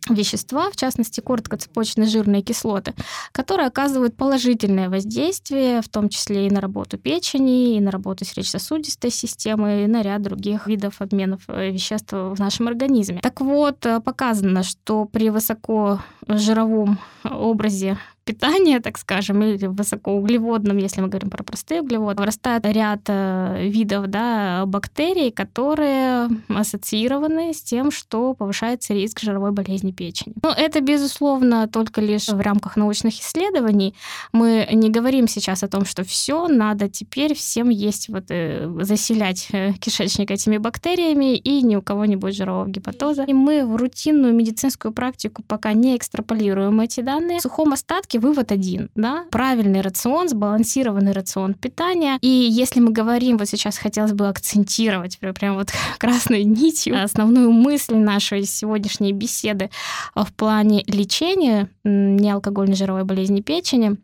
вещества, 0.10 0.70
в 0.72 0.76
частности 0.76 1.20
короткоцепочные 1.22 2.08
жирные 2.08 2.42
кислоты, 2.42 2.94
которые 3.32 3.68
оказывают 3.68 4.16
положительное 4.16 4.90
воздействие, 4.90 5.82
в 5.82 5.90
том 5.90 6.10
числе 6.10 6.48
и 6.48 6.50
на 6.50 6.62
работу 6.62 6.98
печени, 6.98 7.76
и 7.76 7.80
на 7.80 7.92
работу 7.92 8.26
сердечно-сосудистой 8.26 9.12
системы, 9.12 9.84
и 9.84 9.88
на 9.88 10.02
ряд 10.02 10.22
других 10.22 10.68
видов 10.68 11.02
обменов 11.02 11.42
э, 11.48 11.72
веществ 11.72 12.14
в 12.14 12.36
нашем 12.38 12.68
организме. 12.68 13.20
Так 13.22 13.42
вот, 13.42 13.86
э, 13.86 14.00
показано, 14.00 14.64
что 14.64 15.06
при 15.06 15.30
высокожировом 15.30 17.00
образе 17.24 17.98
питания, 18.24 18.80
так 18.80 18.98
скажем, 18.98 19.44
или 19.44 19.68
высокоуглеводном, 19.68 20.78
если 20.78 21.02
мы 21.02 21.08
говорим 21.08 21.30
про 21.30 21.44
простые 21.44 21.82
углеводы, 21.82 22.22
вырастает 22.22 22.66
ряд 22.66 23.02
э, 23.08 23.68
видов 23.68 24.08
да, 24.08 24.66
бактерий, 24.66 25.32
которые 25.32 26.30
ассоциированы 26.48 27.54
с 27.54 27.62
тем, 27.62 27.92
что 27.92 28.34
повышается 28.34 28.94
риск 28.94 29.20
жировой 29.20 29.52
болезни 29.52 29.92
печени. 29.92 30.36
Но 30.42 30.52
это, 30.52 30.82
безусловно, 30.82 31.68
только 31.68 32.02
лишь 32.02 32.30
в 32.30 32.40
рамках 32.40 32.78
научных 32.78 33.20
исследований. 33.20 33.94
Мы 34.32 34.68
не 34.72 34.90
говорим 34.90 35.28
сейчас 35.28 35.64
о 35.64 35.68
том, 35.68 35.86
что 35.86 36.04
все 36.04 36.48
надо 36.48 36.90
теперь 36.90 37.34
всем 37.34 37.70
есть, 37.70 38.10
вот, 38.10 38.26
э, 38.30 38.70
заселять 38.82 39.48
э, 39.52 39.74
кишечник 39.74 40.32
этими 40.32 40.58
бактериями, 40.58 41.36
и 41.36 41.62
ни 41.62 41.76
у 41.76 41.82
кого 41.82 42.06
не 42.06 42.16
будет 42.16 42.36
жирового 42.36 42.68
гепатоза. 42.68 43.24
И 43.24 43.34
мы 43.34 43.66
в 43.66 43.76
рутинную 43.76 44.34
медицинскую 44.34 44.94
практику 44.94 45.44
пока 45.44 45.74
не 45.74 45.98
экстраполируем 45.98 46.80
эти 46.80 47.02
данные. 47.02 47.40
В 47.40 47.42
сухом 47.42 47.74
остатке 47.74 48.13
все-таки 48.14 48.20
вывод 48.20 48.52
один, 48.52 48.90
да, 48.96 49.26
правильный 49.32 49.82
рацион, 49.82 50.30
сбалансированный 50.30 51.14
рацион 51.14 51.54
питания. 51.54 52.18
И 52.22 52.28
если 52.28 52.80
мы 52.80 52.92
говорим, 52.92 53.38
вот 53.38 53.48
сейчас 53.48 53.78
хотелось 53.78 54.14
бы 54.14 54.28
акцентировать 54.28 55.18
прям 55.20 55.56
вот 55.56 55.70
красной 55.98 56.44
нитью 56.44 57.02
основную 57.04 57.52
мысль 57.52 57.96
нашей 57.96 58.44
сегодняшней 58.46 59.14
беседы 59.14 59.70
в 60.16 60.32
плане 60.34 60.84
лечения 60.88 61.70
неалкогольной 61.84 62.76
жировой 62.76 63.04
болезни 63.04 63.42
печени, 63.42 63.98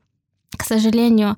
к 0.58 0.64
сожалению, 0.64 1.38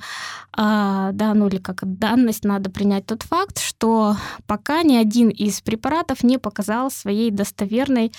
а, 0.54 1.12
да, 1.12 1.34
ну 1.34 1.48
или 1.48 1.58
как 1.58 1.80
данность, 1.84 2.46
надо 2.46 2.70
принять 2.70 3.06
тот 3.06 3.24
факт, 3.24 3.60
что 3.60 4.16
пока 4.48 4.84
ни 4.84 4.96
один 4.96 5.30
из 5.30 5.62
препаратов 5.62 6.24
не 6.24 6.38
показал 6.38 6.90
своей 6.90 7.30
достоверной 7.30 8.12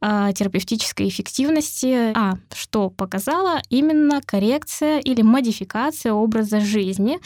а, 0.00 0.32
терапевтической 0.32 1.08
эффективности. 1.08 2.12
А, 2.16 2.38
что 2.54 2.90
показала 2.90 3.60
именно 3.70 4.20
коррекция 4.24 4.98
или 5.00 5.22
модификация 5.22 6.12
образа 6.12 6.60
жизни. 6.60 7.18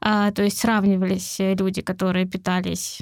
А, 0.00 0.30
то 0.30 0.42
есть 0.42 0.58
сравнивались 0.58 1.36
люди, 1.38 1.82
которые 1.82 2.26
питались 2.26 3.00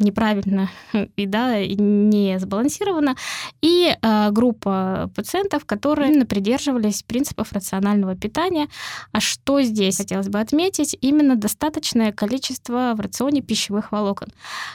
неправильно 0.00 0.70
и 1.16 1.26
да, 1.26 1.64
не 1.64 2.38
сбалансировано, 2.38 3.16
и 3.60 3.94
э, 4.00 4.30
группа 4.30 5.10
пациентов, 5.14 5.64
которые 5.64 6.10
именно 6.10 6.26
придерживались 6.26 7.02
принципов 7.02 7.52
рационального 7.52 8.16
питания. 8.16 8.68
А 9.12 9.20
что 9.20 9.62
здесь 9.62 9.98
хотелось 9.98 10.28
бы 10.28 10.40
отметить? 10.40 10.96
Именно 11.00 11.36
достаточное 11.36 12.12
количество 12.12 12.94
в 12.96 13.00
рационе 13.00 13.42
пищевых 13.42 13.92
волокон. 13.92 14.28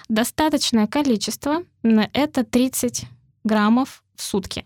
Достаточное 0.09 0.87
количество— 0.87 1.63
это 1.83 2.43
30 2.43 3.05
граммов 3.43 4.04
в 4.17 4.21
сутки. 4.21 4.65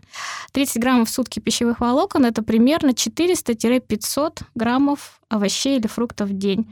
30 0.51 0.81
граммов 0.81 1.09
в 1.09 1.11
сутки 1.11 1.39
пищевых 1.39 1.79
волокон– 1.79 2.25
это 2.27 2.43
примерно 2.43 2.91
400-500 2.91 4.41
граммов 4.55 5.21
овощей 5.29 5.77
или 5.77 5.87
фруктов 5.87 6.29
в 6.29 6.37
день. 6.37 6.67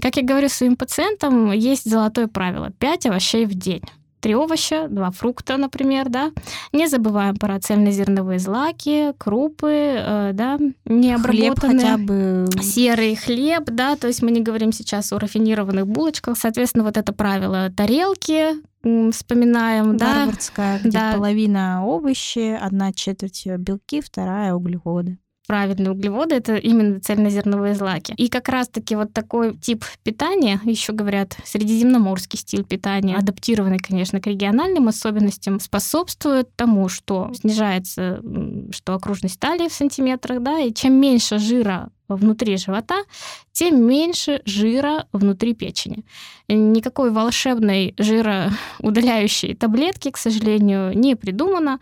Как 0.00 0.16
я 0.16 0.22
говорю 0.22 0.48
своим 0.48 0.76
пациентам, 0.76 1.52
есть 1.52 1.88
золотое 1.90 2.28
правило– 2.28 2.70
5 2.78 3.06
овощей 3.06 3.46
в 3.46 3.54
день 3.54 3.82
три 4.22 4.34
овоща, 4.34 4.86
два 4.88 5.10
фрукта, 5.10 5.56
например, 5.56 6.08
да. 6.08 6.30
Не 6.72 6.86
забываем 6.86 7.36
про 7.36 7.58
цельнозерновые 7.58 8.38
злаки, 8.38 9.12
крупы, 9.18 9.96
э, 9.98 10.30
да, 10.32 10.58
не 10.84 11.18
Хлеб 11.18 11.58
хотя 11.58 11.98
бы... 11.98 12.46
Серый 12.62 13.16
хлеб, 13.16 13.64
да, 13.66 13.96
то 13.96 14.06
есть 14.06 14.22
мы 14.22 14.30
не 14.30 14.40
говорим 14.40 14.72
сейчас 14.72 15.12
о 15.12 15.18
рафинированных 15.18 15.86
булочках. 15.86 16.38
Соответственно, 16.38 16.84
вот 16.84 16.96
это 16.96 17.12
правило 17.12 17.70
тарелки, 17.76 18.54
вспоминаем, 18.82 19.96
да. 19.96 20.14
Гарвардская, 20.14 20.80
где 20.80 20.90
да. 20.90 21.12
половина 21.14 21.84
овощи, 21.84 22.56
одна 22.60 22.92
четверть 22.92 23.46
белки, 23.46 24.00
вторая 24.00 24.54
углеводы 24.54 25.18
правильные 25.46 25.90
углеводы, 25.90 26.36
это 26.36 26.56
именно 26.56 27.00
цельнозерновые 27.00 27.74
злаки. 27.74 28.14
И 28.16 28.28
как 28.28 28.48
раз-таки 28.48 28.94
вот 28.96 29.12
такой 29.12 29.54
тип 29.56 29.84
питания, 30.02 30.60
еще 30.64 30.92
говорят, 30.92 31.36
средиземноморский 31.44 32.38
стиль 32.38 32.64
питания, 32.64 33.16
адаптированный, 33.16 33.78
конечно, 33.78 34.18
к 34.20 34.26
региональным 34.26 34.88
особенностям, 34.88 35.60
способствует 35.60 36.54
тому, 36.56 36.88
что 36.88 37.30
снижается 37.34 38.22
что 38.70 38.94
окружность 38.94 39.38
талии 39.38 39.68
в 39.68 39.74
сантиметрах, 39.74 40.42
да, 40.42 40.60
и 40.60 40.72
чем 40.72 40.94
меньше 40.94 41.38
жира 41.38 41.90
внутри 42.08 42.56
живота, 42.56 43.04
тем 43.52 43.86
меньше 43.86 44.42
жира 44.44 45.06
внутри 45.12 45.54
печени. 45.54 46.04
Никакой 46.48 47.10
волшебной 47.10 47.94
жироудаляющей 47.98 49.54
таблетки, 49.54 50.10
к 50.10 50.16
сожалению, 50.16 50.96
не 50.96 51.14
придумано. 51.14 51.78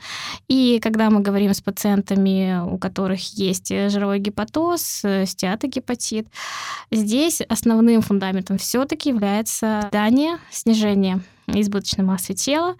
И 0.48 0.78
когда 0.82 1.10
мы 1.10 1.20
говорим 1.20 1.54
с 1.54 1.60
пациентами, 1.60 2.60
у 2.62 2.78
которых 2.78 3.20
есть 3.34 3.68
жировой 3.68 4.18
гепатоз, 4.18 5.02
стеатогепатит, 5.24 6.28
здесь 6.90 7.40
основным 7.42 8.02
фундаментом 8.02 8.58
все-таки 8.58 9.10
является 9.10 9.88
дание, 9.92 10.38
снижение 10.50 11.20
избыточной 11.54 12.04
массы 12.04 12.34
тела. 12.34 12.76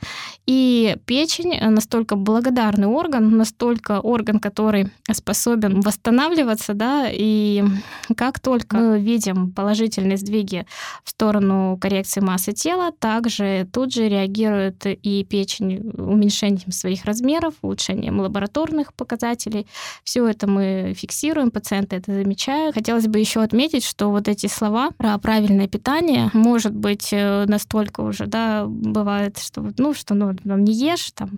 И 0.47 0.97
печень 1.07 1.59
настолько 1.71 2.17
благодарный 2.17 2.87
орган, 2.87 3.37
настолько 3.37 4.01
орган, 4.01 4.41
который 4.41 4.89
способен 5.13 5.81
восстанавливаться, 5.81 6.75
да, 6.75 7.09
и 7.11 7.65
как 8.17 8.41
только 8.41 8.77
мы 8.77 9.01
видим 9.01 9.53
положительные 9.53 10.17
сдвиги 10.17 10.67
в 11.05 11.11
сторону 11.11 11.79
коррекции 11.81 12.21
массы 12.21 12.53
тела, 12.53 12.93
также 12.99 13.69
тут 13.73 13.93
же 13.93 14.09
реагирует 14.09 14.87
и 14.87 15.25
печень 15.25 15.91
уменьшением 15.97 16.73
своих 16.73 17.05
размеров, 17.05 17.55
улучшением 17.63 18.21
лабораторных 18.21 18.95
показателей. 18.95 19.67
Все 20.05 20.27
это 20.27 20.47
мы 20.47 20.95
фиксируем, 20.97 21.51
пациенты 21.51 21.97
это 21.97 22.13
замечают. 22.13 22.75
Хотелось 22.75 23.07
бы 23.07 23.19
еще 23.19 23.41
отметить, 23.43 23.85
что 23.85 24.11
вот 24.11 24.29
эти 24.29 24.47
слова 24.47 24.91
про 24.97 25.19
правильное 25.19 25.69
питание 25.69 26.31
может 26.33 26.75
быть 26.75 27.09
э, 27.13 27.45
настолько 27.47 28.01
уже, 28.01 28.27
да, 28.27 28.60
бывает, 28.67 29.39
что 29.39 29.63
вот, 29.63 29.75
ну, 29.79 29.95
что 29.95 30.15
ну, 30.15 30.35
там 30.35 30.65
не 30.65 30.73
ешь, 30.73 31.11
там, 31.13 31.31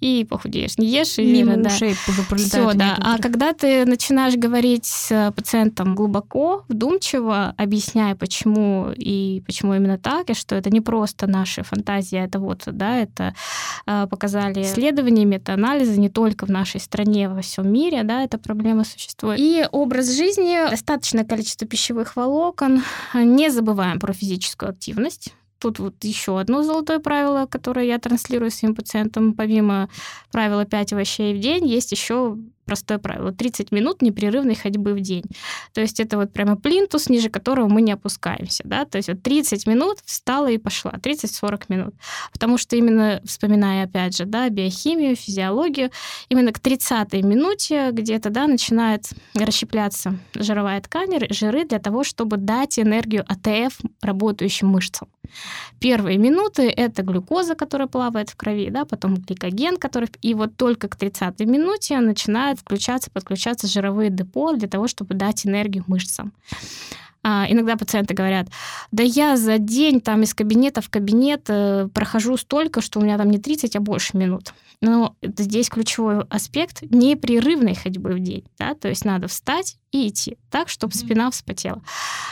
и 0.00 0.26
похудеешь, 0.28 0.78
не 0.78 0.86
ешь, 0.86 1.18
и 1.18 1.24
Мимо 1.24 1.56
да. 1.56 1.70
ушей 1.70 1.94
Все, 2.36 2.72
да. 2.74 2.98
А 3.00 3.18
когда 3.18 3.52
ты 3.52 3.84
начинаешь 3.84 4.36
говорить 4.36 4.86
с 4.86 5.32
пациентом 5.34 5.94
глубоко, 5.94 6.64
вдумчиво, 6.68 7.54
объясняя, 7.56 8.14
почему 8.14 8.92
и 8.94 9.42
почему 9.46 9.74
именно 9.74 9.98
так, 9.98 10.30
и 10.30 10.34
что 10.34 10.54
это 10.54 10.70
не 10.70 10.80
просто 10.80 11.26
наши 11.26 11.62
фантазии, 11.62 12.16
а 12.16 12.24
это 12.24 12.38
вот, 12.38 12.62
да, 12.66 12.98
это 12.98 13.34
э, 13.86 14.06
показали 14.10 14.62
исследования, 14.62 15.24
метаанализы 15.24 15.98
не 15.98 16.08
только 16.08 16.46
в 16.46 16.50
нашей 16.50 16.80
стране, 16.80 17.28
во 17.28 17.42
всем 17.42 17.72
мире, 17.72 18.02
да, 18.02 18.22
эта 18.22 18.38
проблема 18.38 18.84
существует. 18.84 19.38
И 19.38 19.66
образ 19.70 20.10
жизни, 20.16 20.70
достаточное 20.70 21.24
количество 21.24 21.66
пищевых 21.66 22.16
волокон, 22.16 22.82
не 23.14 23.50
забываем 23.50 23.98
про 23.98 24.12
физическую 24.12 24.70
активность, 24.70 25.34
Тут 25.62 25.78
вот 25.78 25.94
еще 26.02 26.40
одно 26.40 26.64
золотое 26.64 26.98
правило, 26.98 27.46
которое 27.46 27.86
я 27.86 28.00
транслирую 28.00 28.50
своим 28.50 28.74
пациентам. 28.74 29.32
Помимо 29.32 29.88
правила 30.32 30.64
5 30.64 30.94
овощей 30.94 31.34
в 31.34 31.38
день, 31.38 31.68
есть 31.68 31.92
еще 31.92 32.36
простое 32.72 32.98
правило. 32.98 33.32
30 33.32 33.70
минут 33.70 34.00
непрерывной 34.00 34.54
ходьбы 34.54 34.94
в 34.94 35.00
день. 35.00 35.24
То 35.74 35.82
есть 35.82 36.00
это 36.00 36.16
вот 36.16 36.32
прямо 36.32 36.56
плинтус, 36.56 37.10
ниже 37.10 37.28
которого 37.28 37.68
мы 37.68 37.82
не 37.82 37.92
опускаемся. 37.92 38.62
Да? 38.64 38.86
То 38.86 38.96
есть 38.96 39.08
вот 39.08 39.22
30 39.22 39.66
минут 39.66 39.98
встала 40.06 40.50
и 40.50 40.56
пошла. 40.56 40.92
30-40 40.92 41.64
минут. 41.68 41.94
Потому 42.32 42.56
что 42.56 42.74
именно, 42.74 43.20
вспоминая 43.26 43.84
опять 43.84 44.16
же, 44.16 44.24
да, 44.24 44.48
биохимию, 44.48 45.16
физиологию, 45.16 45.90
именно 46.30 46.50
к 46.50 46.60
30-й 46.60 47.20
минуте 47.20 47.90
где-то 47.92 48.30
да, 48.30 48.46
начинает 48.46 49.10
расщепляться 49.34 50.16
жировая 50.34 50.80
ткань, 50.80 51.18
жиры 51.28 51.66
для 51.66 51.78
того, 51.78 52.04
чтобы 52.04 52.38
дать 52.38 52.78
энергию 52.78 53.26
АТФ 53.28 53.80
работающим 54.00 54.68
мышцам. 54.68 55.08
Первые 55.78 56.18
минуты— 56.18 56.70
это 56.76 57.02
глюкоза, 57.02 57.54
которая 57.54 57.88
плавает 57.88 58.30
в 58.30 58.36
крови, 58.36 58.70
да, 58.70 58.84
потом 58.84 59.16
гликоген, 59.16 59.76
который... 59.76 60.08
И 60.20 60.34
вот 60.34 60.56
только 60.56 60.88
к 60.88 60.96
30-й 60.96 61.44
минуте 61.46 61.98
начинают 62.00 62.61
включаться, 62.62 63.10
подключаться 63.10 63.66
жировые 63.66 64.10
депо 64.10 64.52
для 64.54 64.68
того, 64.68 64.88
чтобы 64.88 65.14
дать 65.14 65.46
энергию 65.46 65.84
мышцам. 65.86 66.32
А, 67.24 67.46
иногда 67.48 67.76
пациенты 67.76 68.14
говорят, 68.14 68.48
да 68.90 69.02
я 69.02 69.36
за 69.36 69.58
день 69.58 70.00
там 70.00 70.22
из 70.22 70.34
кабинета 70.34 70.80
в 70.80 70.88
кабинет 70.88 71.44
э, 71.48 71.88
прохожу 71.94 72.36
столько, 72.36 72.80
что 72.80 72.98
у 72.98 73.02
меня 73.02 73.16
там 73.16 73.30
не 73.30 73.38
30, 73.38 73.76
а 73.76 73.80
больше 73.80 74.16
минут. 74.16 74.52
Но 74.82 75.16
здесь 75.22 75.70
ключевой 75.70 76.24
аспект 76.28 76.82
непрерывной 76.90 77.74
ходьбы 77.74 78.10
в 78.10 78.18
день. 78.18 78.44
Да? 78.58 78.74
То 78.74 78.88
есть 78.88 79.04
надо 79.04 79.28
встать 79.28 79.78
и 79.92 80.08
идти 80.08 80.36
так, 80.50 80.68
чтобы 80.68 80.94
спина 80.94 81.30
вспотела. 81.30 81.82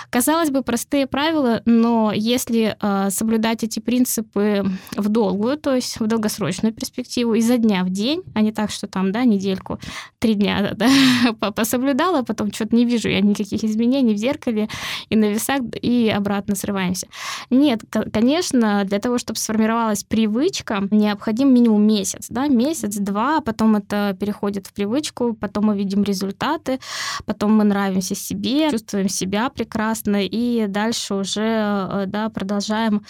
Казалось 0.09 0.51
бы, 0.51 0.63
простые 0.63 1.07
правила, 1.07 1.63
но 1.67 2.11
если 2.13 2.77
э, 2.81 3.11
соблюдать 3.11 3.63
эти 3.63 3.79
принципы 3.81 4.65
в 4.97 5.09
долгую, 5.09 5.57
то 5.59 5.75
есть 5.75 6.01
в 6.01 6.07
долгосрочную 6.07 6.75
перспективу, 6.75 7.35
изо 7.35 7.59
дня 7.59 7.85
в 7.85 7.91
день, 7.91 8.23
а 8.35 8.41
не 8.41 8.51
так, 8.53 8.71
что 8.71 8.87
там, 8.87 9.13
да, 9.13 9.25
недельку, 9.25 9.79
три 10.19 10.35
дня 10.35 10.73
да, 10.77 11.53
пособлюдала, 11.53 12.23
потом 12.23 12.53
что-то 12.53 12.75
не 12.75 12.85
вижу 12.85 13.09
я 13.09 13.21
никаких 13.21 13.63
изменений 13.63 14.15
в 14.15 14.19
зеркале 14.19 14.69
и 15.11 15.17
на 15.17 15.27
весах, 15.27 15.61
и 15.81 16.09
обратно 16.09 16.57
срываемся. 16.57 17.09
Нет, 17.51 17.83
конечно, 18.13 18.85
для 18.85 18.99
того, 18.99 19.19
чтобы 19.19 19.39
сформировалась 19.39 20.03
привычка, 20.03 20.89
необходим 20.91 21.53
минимум 21.53 21.87
месяц, 21.87 22.27
да, 22.31 22.40
месяц-два, 22.49 23.39
а 23.39 23.41
потом 23.41 23.77
это 23.77 24.17
переходит 24.19 24.67
в 24.67 24.73
привычку, 24.73 25.35
потом 25.35 25.67
мы 25.67 25.77
видим 25.77 26.03
результаты, 26.03 26.79
потом 27.25 27.53
мы 27.53 27.65
нравимся 27.65 28.15
себе, 28.15 28.71
чувствуем 28.71 29.09
себя 29.09 29.49
прекрасно, 29.49 30.25
и 30.25 30.67
дальше 30.67 31.15
уже 31.15 31.41
э, 31.43 32.05
да, 32.07 32.29
продолжаем 32.29 33.03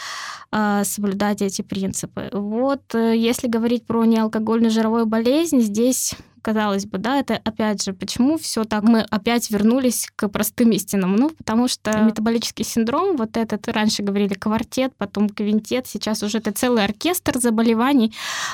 э, 0.53 0.83
соблюдать 0.85 1.43
эти 1.43 1.63
принципы. 1.63 2.29
Вот 2.33 2.95
э, 2.95 3.17
если 3.17 3.49
говорить 3.49 3.87
про 3.87 4.05
неалкогольную 4.05 4.71
жировую 4.71 5.07
болезнь, 5.07 5.61
здесь 5.61 6.15
казалось 6.41 6.87
бы, 6.87 6.99
да, 6.99 7.19
это 7.19 7.41
опять 7.45 7.85
же, 7.85 7.93
почему 7.93 8.39
все 8.39 8.65
так, 8.65 8.83
мы 8.83 9.01
опять 9.01 9.51
вернулись 9.51 10.09
к 10.17 10.29
простым 10.29 10.71
истинам, 10.73 11.17
ну, 11.17 11.31
потому 11.31 11.69
что 11.69 11.99
метаболический 12.01 12.65
синдром, 12.65 13.17
вот 13.17 13.37
этот, 13.37 13.69
раньше 13.69 14.03
говорили 14.03 14.35
квартет, 14.35 14.93
потом 14.97 15.29
квинтет, 15.29 15.87
сейчас 15.87 16.23
уже 16.23 16.39
это 16.39 16.53
целый 16.53 16.85
оркестр 16.85 17.39
заболеваний 17.39 18.13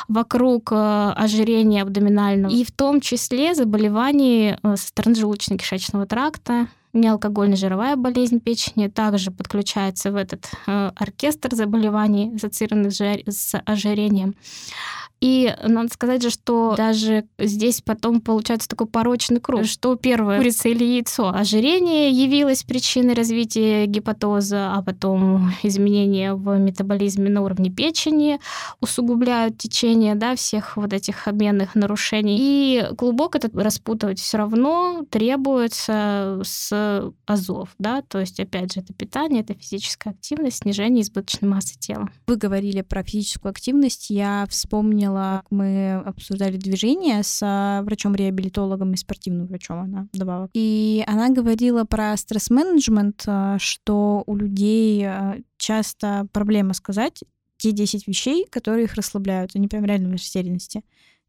вокруг 0.08 0.72
э, 0.72 1.12
ожирения 1.16 1.82
абдоминального, 1.82 2.52
и 2.52 2.64
в 2.64 2.72
том 2.72 3.00
числе 3.00 3.54
заболеваний 3.54 4.56
э, 4.62 4.76
со 4.76 4.88
стороны 4.88 5.14
желудочно-кишечного 5.14 6.06
тракта, 6.06 6.68
неалкогольная 6.96 7.56
жировая 7.56 7.96
болезнь 7.96 8.40
печени 8.40 8.88
также 8.88 9.30
подключается 9.30 10.10
в 10.10 10.16
этот 10.16 10.50
э, 10.66 10.90
оркестр 10.96 11.54
заболеваний, 11.54 12.32
ассоциированных 12.34 12.92
с 12.92 13.58
ожирением. 13.64 14.34
И 15.20 15.54
надо 15.62 15.92
сказать 15.92 16.22
же, 16.22 16.30
что 16.30 16.74
даже 16.76 17.24
здесь 17.38 17.80
потом 17.80 18.20
получается 18.20 18.68
такой 18.68 18.86
порочный 18.86 19.40
круг. 19.40 19.64
Что 19.64 19.96
первое, 19.96 20.38
курица 20.38 20.68
или 20.68 20.84
яйцо? 20.84 21.28
Ожирение 21.28 22.10
явилось 22.10 22.64
причиной 22.64 23.14
развития 23.14 23.86
гепатоза, 23.86 24.74
а 24.74 24.82
потом 24.82 25.52
изменения 25.62 26.34
в 26.34 26.58
метаболизме 26.58 27.30
на 27.30 27.42
уровне 27.42 27.70
печени 27.70 28.40
усугубляют 28.80 29.56
течение 29.58 30.14
да, 30.14 30.36
всех 30.36 30.76
вот 30.76 30.92
этих 30.92 31.26
обменных 31.26 31.74
нарушений. 31.74 32.36
И 32.38 32.84
клубок 32.96 33.36
этот 33.36 33.54
распутывать 33.54 34.20
все 34.20 34.36
равно 34.38 35.04
требуется 35.10 36.40
с 36.44 37.12
азов. 37.26 37.70
Да? 37.78 38.02
То 38.02 38.20
есть, 38.20 38.38
опять 38.38 38.74
же, 38.74 38.80
это 38.80 38.92
питание, 38.92 39.40
это 39.40 39.54
физическая 39.54 40.12
активность, 40.12 40.58
снижение 40.58 41.02
избыточной 41.02 41.48
массы 41.48 41.78
тела. 41.78 42.10
Вы 42.26 42.36
говорили 42.36 42.82
про 42.82 43.02
физическую 43.02 43.50
активность. 43.50 44.10
Я 44.10 44.46
вспомнила, 44.50 45.05
мы 45.50 45.94
обсуждали 45.94 46.56
движение 46.56 47.22
с 47.22 47.40
а, 47.42 47.82
врачом-реабилитологом 47.82 48.92
и 48.92 48.96
спортивным 48.96 49.46
врачом, 49.46 49.80
она 49.80 50.08
добавок. 50.12 50.50
И 50.54 51.04
она 51.06 51.30
говорила 51.30 51.84
про 51.84 52.16
стресс-менеджмент, 52.16 53.24
а, 53.26 53.58
что 53.58 54.22
у 54.26 54.36
людей 54.36 55.06
а, 55.06 55.36
часто 55.56 56.26
проблема 56.32 56.74
сказать 56.74 57.22
те 57.58 57.72
10 57.72 58.06
вещей, 58.06 58.46
которые 58.50 58.84
их 58.84 58.94
расслабляют. 58.94 59.52
Они 59.54 59.68
прям 59.68 59.84
реально 59.84 60.08
в 60.08 60.12
растерянности. 60.12 60.82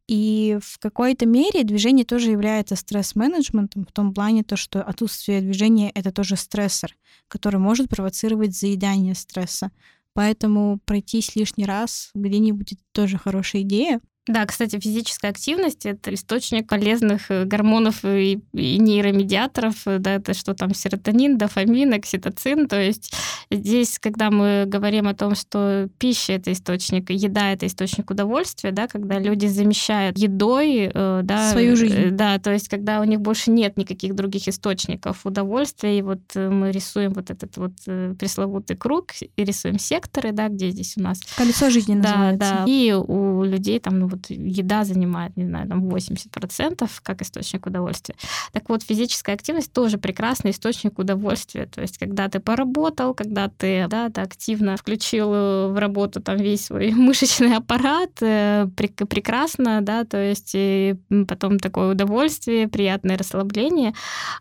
И 0.08 0.58
в 0.62 0.80
какой-то 0.80 1.26
мере 1.26 1.63
движение 1.63 2.06
тоже 2.06 2.32
является 2.32 2.78
стресс-менеджментом 2.78 3.86
в 3.86 3.92
том 3.92 4.13
плане, 4.13 4.44
то, 4.44 4.56
что 4.56 4.82
отсутствие 4.82 5.42
движения— 5.42 5.92
это 5.96 6.12
тоже 6.13 6.38
стрессор, 6.38 6.96
который 7.28 7.60
может 7.60 7.90
провоцировать 7.90 8.56
заедание 8.56 9.16
стресса. 9.16 9.72
Поэтому 10.18 10.80
пройтись 10.84 11.36
лишний 11.36 11.68
раз 11.68 12.10
где-нибудь 12.16 12.74
это 12.74 12.82
тоже 12.92 13.20
хорошая 13.20 13.62
идея. 13.62 14.02
Да, 14.28 14.46
кстати, 14.46 14.80
физическая 14.80 15.32
активность— 15.32 15.86
это 15.86 16.13
источник 16.13 16.68
полезных 16.68 17.32
э, 17.32 17.46
гормонов 17.46 18.04
и, 18.04 18.40
и 18.54 18.78
нейромедиаторов, 18.78 19.76
э, 19.86 20.00
да, 20.00 20.16
это 20.16 20.34
что 20.34 20.54
там, 20.54 20.74
серотонин, 20.74 21.38
дофамин, 21.38 21.94
окситоцин, 21.94 22.68
то 22.68 22.80
есть 22.80 23.13
здесь, 23.50 24.00
когда 24.00 24.30
мы 24.30 24.66
говорим 24.68 25.08
о 25.08 25.13
том, 25.13 25.36
что 25.36 25.88
пища— 25.98 26.34
это 26.34 26.52
источник, 26.52 27.10
еда— 27.10 27.52
это 27.54 27.68
источник 27.68 28.10
удовольствия, 28.10 28.72
да, 28.72 28.88
когда 28.88 29.18
люди 29.20 29.46
замещают 29.46 30.18
едой, 30.18 30.92
э, 30.94 31.22
да, 31.24 31.52
свою 31.52 31.76
жизнь. 31.76 32.10
Да, 32.12 32.38
то 32.40 32.52
есть 32.52 32.68
когда 32.68 33.00
у 33.00 33.06
них 33.06 33.22
больше 33.22 33.50
нет 33.52 33.78
никаких 33.78 34.13
других 34.13 34.48
источников 34.48 35.26
удовольствия, 35.26 35.98
и 35.98 36.02
вот 36.02 36.20
мы 36.36 36.72
рисуем 36.72 37.13
вот 37.13 37.30
этот 37.30 37.56
вот 37.58 37.74
пресловутый 38.18 38.76
круг, 38.76 39.12
и 39.22 39.44
рисуем 39.44 39.80
секторы, 39.80 40.32
да, 40.32 40.50
где 40.50 40.70
здесь 40.72 40.98
у 40.98 41.02
нас... 41.02 41.22
Колесо 41.38 41.70
жизни 41.70 41.96
называется. 41.96 42.40
Да, 42.40 42.58
да. 42.60 42.63
И 42.68 42.92
у 42.92 43.44
людей 43.44 43.80
там, 43.80 44.00
ну, 44.00 44.08
вот 44.18 44.30
еда 44.30 44.84
занимает, 44.84 45.36
не 45.38 45.46
знаю, 45.46 45.68
там 45.68 45.88
80% 45.88 46.90
как 47.04 47.22
источник 47.22 47.66
удовольствия. 47.66 48.16
Так 48.52 48.70
вот, 48.70 48.84
физическая 48.84 49.36
активность 49.36 49.72
тоже 49.72 49.98
прекрасный 49.98 50.52
источник 50.52 51.00
удовольствия. 51.00 51.66
То 51.66 51.82
есть, 51.82 51.98
когда 51.98 52.28
ты 52.28 52.40
поработал, 52.40 53.14
когда 53.14 53.50
ты, 53.50 53.88
да, 53.88 54.10
ты 54.10 54.22
активно 54.22 54.78
включил 54.78 55.30
в 55.30 55.80
работу 55.80 56.22
там 56.22 56.38
весь 56.38 56.66
свой 56.66 56.92
мышечный 56.94 57.56
аппарат, 57.56 58.12
э, 58.22 58.68
прекрасно, 58.76 59.82
да, 59.82 60.04
то 60.04 60.18
есть 60.18 60.52
и 60.54 60.96
потом 61.28 61.60
такое 61.60 61.92
удовольствие, 61.92 62.68
приятное 62.68 63.18
расслабление. 63.18 63.94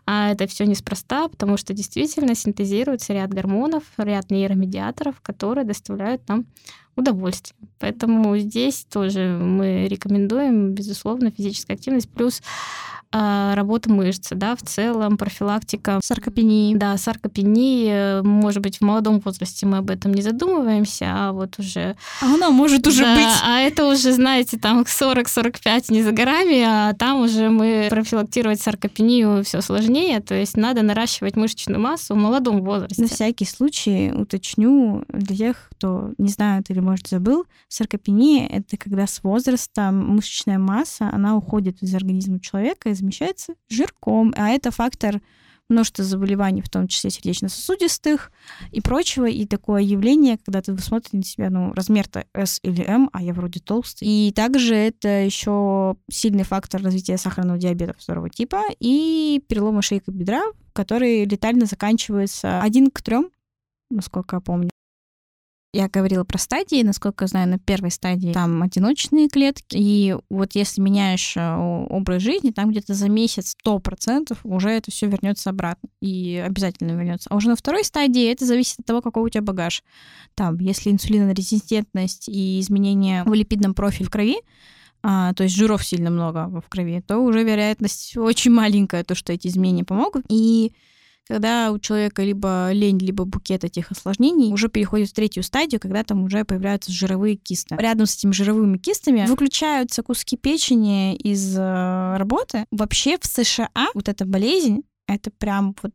А 0.05 0.31
это 0.31 0.47
все 0.47 0.65
неспроста, 0.65 1.27
потому 1.27 1.57
что 1.57 1.73
действительно 1.73 2.35
синтезируется 2.35 3.13
ряд 3.13 3.33
гормонов, 3.33 3.83
ряд 3.97 4.31
нейромедиаторов, 4.31 5.21
которые 5.21 5.65
доставляют 5.65 6.27
нам 6.27 6.45
удовольствие. 6.97 7.55
Поэтому 7.79 8.37
здесь 8.37 8.85
тоже 8.91 9.37
мы 9.41 9.87
рекомендуем, 9.87 10.71
безусловно, 10.71 11.31
физическая 11.31 11.77
активность. 11.77 12.09
Плюс 12.09 12.41
а, 13.11 13.55
работа 13.55 13.89
мышц, 13.89 14.29
да, 14.31 14.55
в 14.55 14.61
целом 14.61 15.17
профилактика 15.17 15.99
саркопении. 16.03 16.75
Да, 16.75 16.97
саркопении. 16.97 18.21
Может 18.21 18.61
быть, 18.61 18.79
в 18.79 18.81
молодом 18.81 19.21
возрасте 19.21 19.65
мы 19.65 19.77
об 19.77 19.89
этом 19.89 20.13
не 20.13 20.21
задумываемся, 20.21 21.05
а 21.09 21.31
вот 21.31 21.57
уже... 21.57 21.95
А 22.21 22.33
она 22.33 22.49
может 22.49 22.85
уже 22.85 23.03
да, 23.03 23.15
быть. 23.15 23.35
А 23.43 23.59
это 23.59 23.87
уже, 23.87 24.11
знаете, 24.11 24.57
там 24.57 24.81
40-45 24.81 25.85
не 25.89 26.03
за 26.03 26.11
горами, 26.11 26.63
а 26.67 26.93
там 26.93 27.21
уже 27.21 27.49
мы 27.49 27.87
профилактировать 27.89 28.61
саркопению 28.61 29.43
все 29.43 29.61
сложнее, 29.61 30.19
то 30.19 30.35
есть 30.35 30.57
надо 30.57 30.81
наращивать 30.81 31.37
мышечную 31.37 31.79
массу 31.79 32.13
в 32.13 32.17
молодом 32.17 32.61
возрасте. 32.61 33.01
На 33.01 33.07
всякий 33.07 33.45
случай 33.45 34.11
уточню 34.11 35.05
для 35.07 35.35
тех, 35.35 35.69
кто 35.71 36.11
не 36.17 36.29
знает 36.29 36.69
или, 36.69 36.81
может, 36.87 37.07
забыл, 37.07 37.45
саркопения— 37.67 38.47
это 38.49 38.77
когда 38.77 39.07
с 39.07 39.23
возрастом 39.23 40.15
мышечная 40.15 40.57
масса, 40.57 41.09
она 41.11 41.35
уходит 41.35 41.83
из 41.83 41.93
организма 41.93 42.39
человека, 42.39 42.93
замещается 42.93 43.55
жирком, 43.69 44.33
а 44.37 44.49
это 44.49 44.71
фактор 44.71 45.21
множества 45.69 46.03
заболеваний, 46.03 46.61
в 46.61 46.69
том 46.69 46.87
числе 46.87 47.09
сердечно-сосудистых 47.09 48.31
и 48.71 48.79
прочего, 48.81 49.25
и 49.25 49.45
такое 49.45 49.81
явление, 49.81 50.37
когда 50.37 50.61
ты 50.61 50.77
смотришь 50.77 51.11
на 51.11 51.23
себя, 51.23 51.49
ну, 51.49 51.73
размер-то 51.73 52.25
S 52.33 52.59
или 52.63 52.83
M, 52.83 53.09
а 53.11 53.21
я 53.21 53.33
вроде 53.33 53.59
толстый. 53.59 54.07
И 54.07 54.31
также 54.31 54.75
это 54.75 55.09
еще 55.25 55.97
сильный 56.09 56.43
фактор 56.43 56.81
развития 56.81 57.17
сахарного 57.17 57.59
диабета 57.59 57.95
второго 57.97 58.29
типа 58.29 58.63
и 58.79 59.43
перелома 59.47 59.81
шейка 59.81 60.11
бедра, 60.11 60.43
который 60.73 61.25
летально 61.25 61.65
заканчивается 61.65 62.61
один 62.61 62.89
к 62.89 63.01
трем, 63.01 63.29
насколько 63.89 64.37
я 64.37 64.39
помню. 64.39 64.69
Я 65.77 65.89
говорила 65.89 66.23
про 66.23 66.39
стадии, 66.39 66.81
насколько 66.81 67.25
я 67.25 67.27
знаю, 67.27 67.47
на 67.47 67.59
первой 67.59 67.91
стадии 67.91 68.33
там 68.33 68.63
одиночные 68.63 69.29
клетки. 69.29 69.77
И 69.77 70.15
вот 70.27 70.55
если 70.55 70.81
меняешь 70.81 71.37
э, 71.37 71.55
образ 71.55 72.23
жизни, 72.23 72.49
там 72.49 72.71
где-то 72.71 72.95
за 72.95 73.07
месяц 73.09 73.55
100% 73.63 74.39
уже 74.43 74.71
это 74.71 74.89
все 74.89 75.05
вернется 75.05 75.51
обратно. 75.51 75.87
И 76.01 76.43
обязательно 76.43 76.93
вернется. 76.93 77.29
А 77.29 77.35
уже 77.35 77.49
на 77.49 77.55
второй 77.55 77.83
стадии 77.83 78.27
это 78.27 78.43
зависит 78.43 78.79
от 78.79 78.87
того, 78.87 79.03
какой 79.03 79.21
у 79.21 79.29
тебя 79.29 79.43
багаж. 79.43 79.83
Там, 80.33 80.57
если 80.57 80.89
инсулинорезистентность 80.89 82.27
и 82.27 82.59
изменения 82.59 83.23
в 83.23 83.31
липидном 83.31 83.75
профиле 83.75 84.07
в 84.07 84.09
крови, 84.09 84.37
а, 85.03 85.35
то 85.35 85.43
есть 85.43 85.55
жиров 85.55 85.85
сильно 85.85 86.09
много 86.09 86.59
в 86.59 86.67
крови, 86.69 87.03
то 87.05 87.19
уже 87.19 87.43
вероятность 87.43 88.17
очень 88.17 88.49
маленькая, 88.49 89.03
то, 89.03 89.13
что 89.13 89.31
эти 89.31 89.47
изменения 89.47 89.83
помогут. 89.83 90.25
И 90.27 90.73
когда 91.27 91.71
у 91.71 91.79
человека 91.79 92.23
либо 92.23 92.71
лень, 92.71 92.99
либо 92.99 93.25
букет 93.25 93.63
этих 93.63 93.91
осложнений 93.91 94.53
уже 94.53 94.69
переходит 94.69 95.09
в 95.09 95.13
третью 95.13 95.43
стадию, 95.43 95.79
когда 95.79 96.03
там 96.03 96.23
уже 96.23 96.45
появляются 96.45 96.91
жировые 96.91 97.35
кисты. 97.35 97.75
Рядом 97.75 98.05
с 98.05 98.15
этими 98.15 98.31
жировыми 98.31 98.77
кистами 98.77 99.25
выключаются 99.27 100.03
куски 100.03 100.37
печени 100.37 101.15
из 101.15 101.57
э, 101.57 102.17
работы. 102.17 102.65
Вообще 102.71 103.17
в 103.19 103.25
США 103.25 103.69
вот 103.93 104.07
эта 104.09 104.25
болезнь, 104.25 104.83
это 105.07 105.31
прям 105.31 105.75
вот 105.81 105.93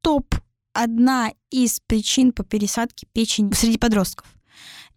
топ 0.00 0.34
одна 0.72 1.32
из 1.50 1.80
причин 1.80 2.32
по 2.32 2.44
пересадке 2.44 3.06
печени 3.12 3.52
среди 3.52 3.78
подростков. 3.78 4.26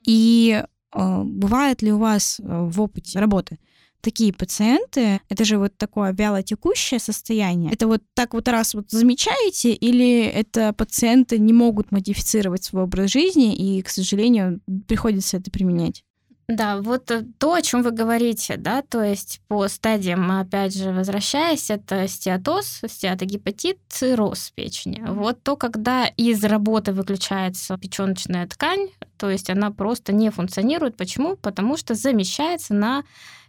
И 0.05 0.61
э, 0.93 1.23
бывает 1.23 1.81
ли 1.81 1.91
у 1.91 1.97
вас 1.97 2.39
э, 2.39 2.43
в 2.43 2.81
опыте 2.81 3.19
работы 3.19 3.59
такие 4.05 4.31
пациенты, 4.31 5.19
это 5.29 5.45
же 5.45 5.57
вот 5.57 5.75
такое 5.77 6.13
вялотекущее 6.13 6.99
состояние. 6.99 7.73
Это 7.73 7.87
вот 7.87 8.03
так 8.13 8.35
вот 8.35 8.47
раз 8.47 8.75
вот 8.75 8.91
замечаете, 8.91 9.73
или 9.73 10.25
это 10.25 10.73
пациенты 10.73 11.39
не 11.39 11.53
могут 11.53 11.91
модифицировать 11.91 12.63
свой 12.63 12.83
образ 12.83 13.09
жизни, 13.11 13.55
и, 13.55 13.81
к 13.81 13.89
сожалению, 13.89 14.61
приходится 14.87 15.37
это 15.37 15.49
применять? 15.49 16.03
Да, 16.47 16.77
вот 16.77 17.09
э, 17.09 17.25
то, 17.39 17.55
о 17.55 17.61
чем 17.63 17.81
вы 17.81 17.89
говорите, 17.89 18.57
да, 18.57 18.83
то 18.83 19.01
есть 19.01 19.41
по 19.47 19.67
стадиям, 19.67 20.29
опять 20.31 20.75
же, 20.75 20.91
возвращаясь, 20.91 21.71
это 21.71 22.07
стеатоз, 22.07 22.81
стеатогепатит, 22.87 23.79
цирроз 23.89 24.51
печени. 24.53 25.03
Вот 25.07 25.41
то, 25.41 25.55
когда 25.55 26.05
из 26.05 26.43
работы 26.43 26.93
выключается 26.93 27.75
печеночная 27.79 28.45
ткань, 28.45 28.89
то 29.17 29.31
есть 29.31 29.49
она 29.49 29.71
просто 29.71 30.13
не 30.13 30.29
функционирует. 30.29 30.95
Почему? 30.97 31.35
Потому 31.35 31.77
что 31.77 31.95
замещается 31.95 32.75
на 32.75 33.03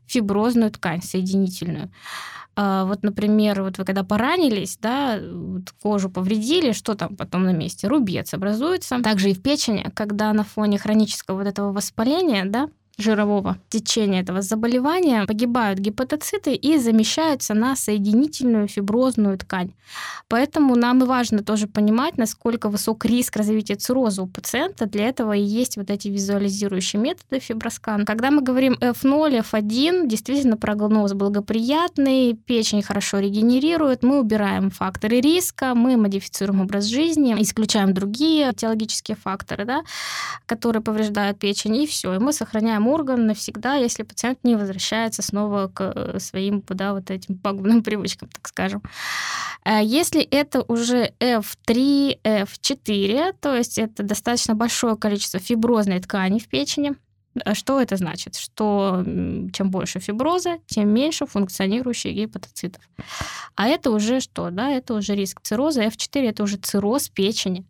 фиброзную 0.06 0.70
ткань 0.70 1.02
соединительную. 1.02 1.90
А, 2.58 2.86
вот, 2.86 3.02
например, 3.02 3.62
вот 3.62 3.76
вы 3.76 3.84
когда 3.84 4.02
поранились, 4.02 4.78
да, 4.80 5.20
вот 5.20 5.70
кожу 5.82 6.08
повредили, 6.08 6.72
что 6.72 6.94
там 6.94 7.14
потом 7.14 7.44
на 7.44 7.52
месте? 7.52 7.86
Рубец 7.86 8.32
образуется. 8.32 9.02
Также 9.02 9.30
и 9.30 9.34
в 9.34 9.42
печени, 9.42 9.90
когда 9.94 10.32
на 10.32 10.42
фоне 10.42 10.78
хронического 10.78 11.36
вот 11.36 11.46
этого 11.46 11.72
воспаления, 11.72 12.46
да, 12.46 12.70
жирового 12.98 13.58
течения 13.68 14.22
этого 14.22 14.40
заболевания 14.42 15.26
погибают 15.26 15.78
гепатоциты 15.78 16.54
и 16.54 16.78
замещаются 16.78 17.54
на 17.54 17.76
соединительную 17.76 18.68
фиброзную 18.68 19.36
ткань. 19.38 19.72
Поэтому 20.28 20.74
нам 20.76 21.02
и 21.02 21.06
важно 21.06 21.42
тоже 21.42 21.66
понимать, 21.66 22.16
насколько 22.16 22.68
высок 22.68 23.04
риск 23.04 23.36
развития 23.36 23.74
цирроза 23.74 24.22
у 24.22 24.26
пациента. 24.26 24.86
Для 24.86 25.08
этого 25.08 25.32
и 25.32 25.42
есть 25.42 25.76
вот 25.76 25.90
эти 25.90 26.08
визуализирующие 26.08 27.00
методы 27.00 27.38
фиброскан. 27.38 28.04
Когда 28.04 28.30
мы 28.30 28.42
говорим 28.42 28.74
F0, 28.80 29.44
F1, 29.50 30.06
действительно 30.06 30.56
прогноз 30.56 31.12
благоприятный, 31.12 32.34
печень 32.34 32.82
хорошо 32.82 33.18
регенерирует, 33.18 34.02
мы 34.02 34.20
убираем 34.20 34.70
факторы 34.70 35.20
риска, 35.20 35.74
мы 35.74 35.96
модифицируем 35.96 36.62
образ 36.62 36.84
жизни, 36.84 37.34
исключаем 37.38 37.92
другие 37.92 38.52
теологические 38.52 39.16
факторы, 39.16 39.64
да, 39.64 39.82
которые 40.46 40.82
повреждают 40.82 41.38
печень, 41.38 41.76
и 41.76 41.86
все, 41.86 42.14
и 42.14 42.18
мы 42.18 42.32
сохраняем 42.32 42.85
сам 42.86 42.92
орган 42.92 43.26
навсегда, 43.26 43.76
если 43.76 44.02
пациент 44.04 44.38
не 44.44 44.56
возвращается 44.56 45.22
снова 45.22 45.68
к 45.68 45.92
э, 45.94 46.18
своим 46.18 46.62
да, 46.68 46.92
вот 46.92 47.10
этим 47.10 47.38
пагубным 47.42 47.82
привычкам, 47.82 48.28
так 48.28 48.48
скажем. 48.48 48.82
А 49.64 49.82
если 49.82 50.22
это 50.22 50.62
уже 50.68 51.12
F3, 51.20 52.18
F4, 52.22 53.34
то 53.40 53.56
есть 53.56 53.78
это 53.78 54.02
достаточно 54.02 54.54
большое 54.54 54.96
количество 54.96 55.40
фиброзной 55.40 56.00
ткани 56.00 56.38
в 56.38 56.48
печени, 56.48 56.94
что 57.54 57.80
это 57.80 57.96
значит? 57.96 58.36
Что 58.36 59.02
чем 59.52 59.70
больше 59.70 60.00
фиброза, 60.00 60.58
тем 60.66 60.88
меньше 60.88 61.26
функционирующих 61.26 62.14
гепатоцитов. 62.14 62.82
А 63.54 63.68
это 63.68 63.90
уже 63.90 64.20
что? 64.20 64.50
Да, 64.50 64.70
это 64.70 64.94
уже 64.94 65.14
риск 65.14 65.40
цирроза. 65.42 65.84
F4 65.84 66.28
это 66.28 66.42
уже 66.42 66.56
цирроз 66.56 67.08
печени. 67.08 67.64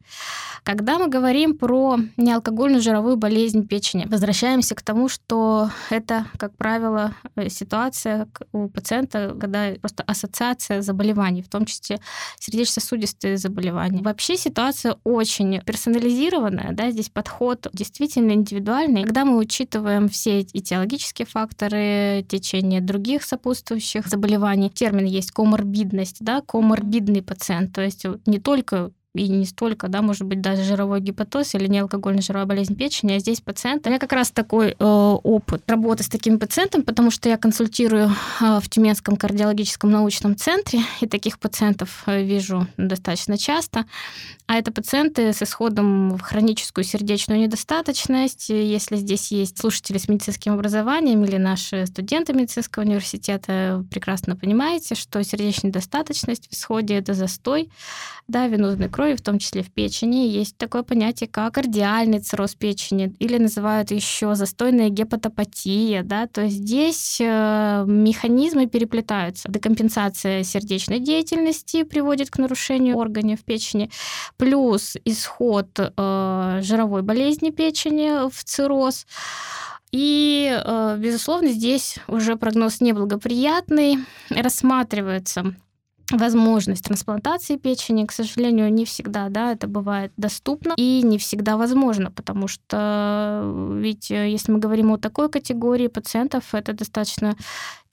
Когда 0.65 0.99
мы 0.99 1.09
говорим 1.09 1.57
про 1.57 1.99
неалкогольную 2.17 2.83
жировую 2.83 3.17
болезнь 3.17 3.67
печени, 3.67 4.07
возвращаемся 4.09 4.75
к 4.75 4.83
тому, 4.83 5.09
что 5.09 5.71
это, 5.91 6.27
как 6.39 6.57
правило, 6.57 7.15
э, 7.37 7.49
ситуация 7.49 8.27
у 8.53 8.69
пациента, 8.69 9.37
когда 9.41 9.75
просто 9.81 10.03
ассоциация 10.03 10.83
заболеваний, 10.83 11.43
в 11.43 11.49
том 11.49 11.67
числе 11.67 12.01
сердечно-сосудистые 12.41 13.37
заболевания. 13.37 14.03
Вообще 14.03 14.37
ситуация 14.37 14.97
очень 15.05 15.61
персонализированная, 15.61 16.73
да, 16.73 16.91
здесь 16.91 17.11
подход 17.11 17.69
действительно 17.73 18.33
индивидуальный. 18.33 19.05
Когда 19.05 19.25
мы 19.25 19.39
учим 19.39 19.56
учитываем 19.57 20.09
все 20.09 20.41
этиологические 20.41 21.25
факторы, 21.25 22.25
течение 22.29 22.83
других 22.83 23.23
сопутствующих 23.25 24.07
заболеваний. 24.07 24.69
Термин 24.69 25.07
есть 25.07 25.31
коморбидность, 25.31 26.19
да, 26.21 26.43
коморбидный 26.43 27.23
пациент, 27.23 27.73
то 27.73 27.81
есть 27.81 28.05
не 28.27 28.39
только 28.39 28.91
и 29.17 29.29
не 29.29 29.45
столько, 29.45 29.89
да, 29.89 30.03
может 30.03 30.23
быть, 30.23 30.41
даже 30.41 30.63
жировой 30.63 31.01
гепатоз 31.01 31.55
или 31.55 31.67
неалкогольная 31.67 32.23
жировая 32.23 32.47
болезнь 32.47 32.77
печени, 32.77 33.13
а 33.13 33.19
здесь 33.19 33.41
пациент. 33.41 33.87
У 33.87 33.89
меня 33.89 33.99
как 33.99 34.13
раз 34.13 34.31
такой 34.31 34.77
э, 34.79 34.85
опыт 34.85 35.63
работы 35.67 36.03
с 36.03 36.09
такими 36.09 36.37
пациентами, 36.37 36.83
потому 36.83 37.11
что 37.11 37.29
я 37.29 37.37
консультирую 37.37 38.11
э, 38.41 38.61
в 38.61 38.69
Тюменском 38.69 39.17
кардиологическом 39.17 39.91
научном 39.91 40.37
центре, 40.37 40.81
и 41.01 41.07
таких 41.07 41.39
пациентов 41.39 42.03
э, 42.07 42.23
вижу 42.23 42.67
достаточно 42.77 43.39
часто. 43.39 43.85
А 44.47 44.57
это 44.57 44.71
пациенты 44.71 45.33
с 45.33 45.43
исходом 45.43 46.17
в 46.17 46.21
хроническую 46.21 46.85
сердечную 46.85 47.41
недостаточность. 47.41 48.49
Если 48.49 48.97
здесь 48.97 49.33
есть 49.33 49.59
слушатели 49.59 49.99
с 49.99 50.09
медицинским 50.09 50.53
образованием 50.53 51.25
или 51.25 51.37
наши 51.37 51.87
студенты 51.87 52.33
медицинского 52.33 52.85
университета, 52.85 53.85
прекрасно 53.91 54.37
понимаете, 54.37 54.95
что 54.95 55.23
сердечная 55.25 55.71
недостаточность 55.71 56.49
в 56.49 56.53
исходе 56.53 56.95
это 56.95 57.15
застой 57.15 57.71
да, 58.29 58.49
венозной 58.49 58.89
крови, 58.89 59.06
в 59.15 59.21
том 59.21 59.39
числе 59.39 59.63
в 59.63 59.71
печени. 59.71 60.29
Есть 60.29 60.57
такое 60.57 60.83
понятие, 60.83 61.29
как 61.29 61.55
кардиальный 61.55 62.21
цирроз 62.21 62.55
печени, 62.55 63.15
или 63.19 63.39
называют 63.39 63.91
еще 63.91 64.35
застойная 64.35 64.89
гепатопатия. 64.89 66.03
Да? 66.03 66.27
То 66.27 66.43
есть 66.43 66.57
здесь 66.57 67.19
э, 67.21 67.85
механизмы 67.87 68.67
переплетаются. 68.67 69.49
Декомпенсация 69.51 70.43
сердечной 70.43 70.99
деятельности 70.99 71.83
приводит 71.83 72.31
к 72.31 72.39
нарушению 72.39 72.97
органов 72.97 73.41
печени, 73.45 73.91
плюс 74.37 74.97
исход 75.05 75.69
э, 75.79 76.61
жировой 76.63 77.03
болезни 77.03 77.51
печени 77.51 78.29
в 78.29 78.45
цирроз. 78.45 79.07
И, 79.93 80.51
э, 80.53 80.97
безусловно, 80.99 81.49
здесь 81.49 81.99
уже 82.09 82.37
прогноз 82.37 82.81
неблагоприятный. 82.81 83.99
Рассматривается 84.31 85.55
возможность 86.13 86.85
трансплантации 86.85 87.57
печени, 87.57 88.05
к 88.07 88.13
сожалению, 88.13 88.73
не 88.73 88.85
всегда, 88.85 89.29
да, 89.29 89.53
это 89.53 89.67
бывает 89.67 90.13
доступно 90.17 90.75
и 90.77 91.03
не 91.03 91.19
всегда 91.19 91.57
возможно, 91.57 92.11
потому 92.11 92.47
что 92.49 93.41
э, 93.43 93.79
ведь 93.81 94.11
э, 94.11 94.31
если 94.31 94.53
мы 94.53 94.59
говорим 94.59 94.93
о 94.93 94.99
такой 94.99 95.29
категории 95.29 95.89
пациентов, 95.89 96.55
это 96.55 96.73
достаточно 96.73 97.37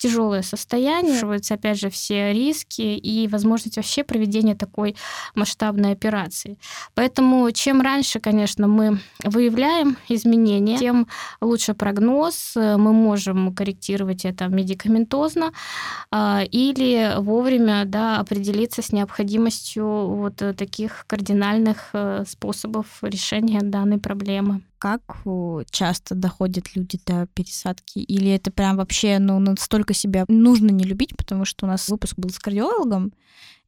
тяжелое 0.03 0.41
состояние, 0.41 1.13
учитываются, 1.13 1.53
опять 1.53 1.79
же, 1.79 1.89
все 1.89 2.33
риски 2.33 2.81
и 2.81 3.27
возможность 3.27 3.77
вообще 3.77 4.03
проведения 4.03 4.55
такой 4.55 4.95
масштабной 5.35 5.93
операции. 5.93 6.57
Поэтому 6.93 7.49
чем 7.51 7.81
раньше, 7.81 8.19
конечно, 8.19 8.67
мы 8.67 8.99
выявляем 9.23 9.97
изменения, 10.09 10.77
тем 10.77 11.07
лучше 11.41 11.73
прогноз, 11.73 12.53
мы 12.55 12.91
можем 12.93 13.55
корректировать 13.55 14.25
это 14.25 14.47
медикаментозно 14.47 15.51
а, 16.11 16.43
или 16.51 17.13
вовремя 17.17 17.85
да, 17.85 18.19
определиться 18.19 18.81
с 18.81 18.91
необходимостью 18.91 19.85
вот 19.85 20.35
таких 20.57 21.05
кардинальных 21.07 21.89
э, 21.93 22.23
способов 22.27 22.87
решения 23.01 23.61
данной 23.61 23.97
проблемы 23.97 24.61
как 24.83 25.01
часто 25.71 26.13
доходят 26.13 26.75
люди 26.75 26.99
до 27.05 27.25
пересадки? 27.27 27.99
Или 27.99 28.31
это 28.31 28.51
прям 28.51 28.75
вообще 28.75 29.17
ну, 29.17 29.39
настолько 29.39 29.93
себя 29.93 30.25
нужно 30.27 30.71
не 30.71 30.83
любить, 30.83 31.15
потому 31.15 31.45
что 31.45 31.65
у 31.65 31.69
нас 31.69 31.87
выпуск 31.87 32.15
был 32.17 32.31
с 32.31 32.37
кардиологом, 32.37 33.13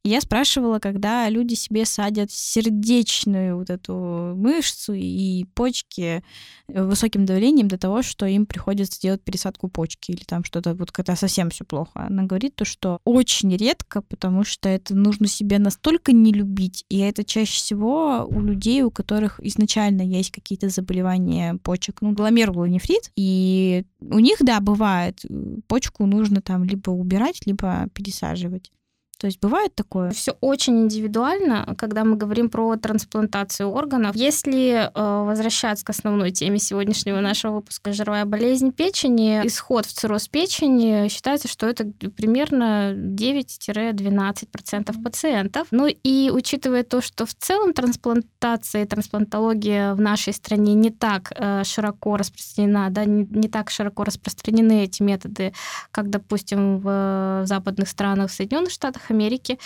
я 0.08 0.20
спрашивала, 0.20 0.78
когда 0.78 1.28
люди 1.28 1.54
себе 1.54 1.84
садят 1.84 2.30
сердечную 2.30 3.56
вот 3.56 3.70
эту 3.70 4.34
мышцу 4.36 4.92
и 4.94 5.44
почки 5.54 6.22
высоким 6.68 7.26
давлением 7.26 7.68
до 7.68 7.78
того, 7.78 8.02
что 8.02 8.26
им 8.26 8.46
приходится 8.46 9.00
делать 9.00 9.22
пересадку 9.22 9.68
почки 9.68 10.12
или 10.12 10.22
там 10.24 10.44
что-то 10.44 10.74
вот 10.74 10.92
когда 10.92 11.16
совсем 11.16 11.50
все 11.50 11.64
плохо. 11.64 12.06
Она 12.06 12.24
говорит 12.24 12.54
то, 12.54 12.64
что 12.64 13.00
очень 13.04 13.54
редко, 13.56 14.02
потому 14.02 14.44
что 14.44 14.68
это 14.68 14.94
нужно 14.94 15.26
себя 15.26 15.58
настолько 15.58 16.12
не 16.12 16.32
любить, 16.32 16.84
и 16.88 16.98
это 16.98 17.24
чаще 17.24 17.52
всего 17.52 18.26
у 18.28 18.40
людей, 18.40 18.82
у 18.82 18.90
которых 18.90 19.40
изначально 19.40 20.02
есть 20.02 20.30
какие-то 20.30 20.68
заболевания 20.68 21.58
почек, 21.62 22.00
ну, 22.00 22.12
гломерулонефрит, 22.12 23.10
и 23.16 23.84
у 24.00 24.18
них, 24.18 24.38
да, 24.40 24.60
бывает, 24.60 25.20
э, 25.28 25.56
почку 25.66 26.06
нужно 26.06 26.40
там 26.40 26.64
либо 26.64 26.90
убирать, 26.90 27.46
либо 27.46 27.88
пересаживать. 27.92 28.70
То 29.18 29.26
есть 29.26 29.40
бывает 29.40 29.74
такое? 29.74 30.10
Все 30.10 30.36
очень 30.42 30.82
индивидуально, 30.82 31.74
когда 31.78 32.04
мы 32.04 32.16
говорим 32.16 32.50
про 32.50 32.76
трансплантацию 32.76 33.70
органов. 33.70 34.14
Если 34.14 34.72
э, 34.72 34.90
возвращаться 34.94 35.86
к 35.86 35.90
основной 35.90 36.32
теме 36.32 36.58
сегодняшнего 36.58 37.20
нашего 37.20 37.54
выпуска 37.56 37.94
«Жировая 37.94 38.26
болезнь 38.26 38.72
печени», 38.72 39.40
исход 39.46 39.86
в 39.86 39.92
цирроз 39.92 40.28
печени, 40.28 41.08
считается, 41.08 41.48
что 41.48 41.66
это 41.66 41.86
примерно 42.16 42.92
9-12% 42.92 45.02
пациентов. 45.02 45.68
Ну 45.70 45.86
и 45.86 46.30
учитывая 46.32 46.82
то, 46.82 47.00
что 47.00 47.24
в 47.24 47.32
целом 47.34 47.72
трансплантация 47.72 48.82
и 48.82 48.86
трансплантология 48.86 49.94
в 49.94 50.00
нашей 50.00 50.34
стране 50.34 50.74
не 50.74 50.90
так 50.90 51.32
э, 51.34 51.64
широко 51.64 52.18
распространена, 52.18 52.90
да, 52.90 53.06
не, 53.06 53.26
не 53.30 53.48
так 53.48 53.70
широко 53.70 54.04
распространены 54.04 54.84
эти 54.84 55.02
методы, 55.02 55.54
как, 55.90 56.10
допустим, 56.10 56.80
в 56.80 57.44
западных 57.46 57.88
странах, 57.88 58.30
в 58.30 58.34
Соединенных 58.34 58.72
Штатах 58.72 59.05
Америки, 59.10 59.58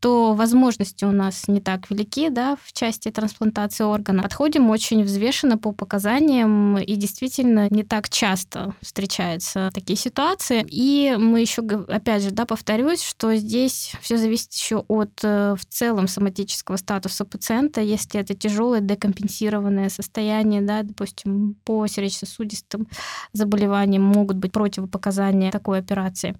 то 0.00 0.34
возможности 0.34 1.04
у 1.04 1.10
нас 1.10 1.48
не 1.48 1.60
так 1.60 1.90
велики 1.90 2.28
да, 2.28 2.56
в 2.62 2.72
части 2.72 3.10
трансплантации 3.10 3.84
органа. 3.84 4.22
Подходим 4.22 4.70
очень 4.70 5.02
взвешенно 5.02 5.58
по 5.58 5.72
показаниям, 5.72 6.78
и 6.78 6.94
действительно 6.96 7.68
не 7.70 7.82
так 7.82 8.08
часто 8.08 8.74
встречаются 8.80 9.70
такие 9.74 9.96
ситуации. 9.96 10.64
И 10.70 11.16
мы 11.18 11.40
еще, 11.40 11.62
опять 11.62 12.22
же, 12.22 12.30
да, 12.30 12.44
повторюсь, 12.44 13.02
что 13.02 13.34
здесь 13.34 13.92
все 14.00 14.16
зависит 14.16 14.52
еще 14.52 14.84
от 14.86 15.10
э, 15.22 15.56
в 15.58 15.64
целом 15.66 16.08
соматического 16.08 16.76
статуса 16.76 17.24
пациента. 17.24 17.80
Если 17.80 18.20
это 18.20 18.34
тяжелое 18.34 18.80
декомпенсированное 18.80 19.88
состояние, 19.88 20.60
да, 20.62 20.82
допустим, 20.82 21.56
по 21.64 21.86
сердечно-сосудистым 21.86 22.86
заболеваниям 23.32 24.02
могут 24.02 24.36
быть 24.36 24.52
противопоказания 24.52 25.50
такой 25.50 25.78
операции. 25.78 26.36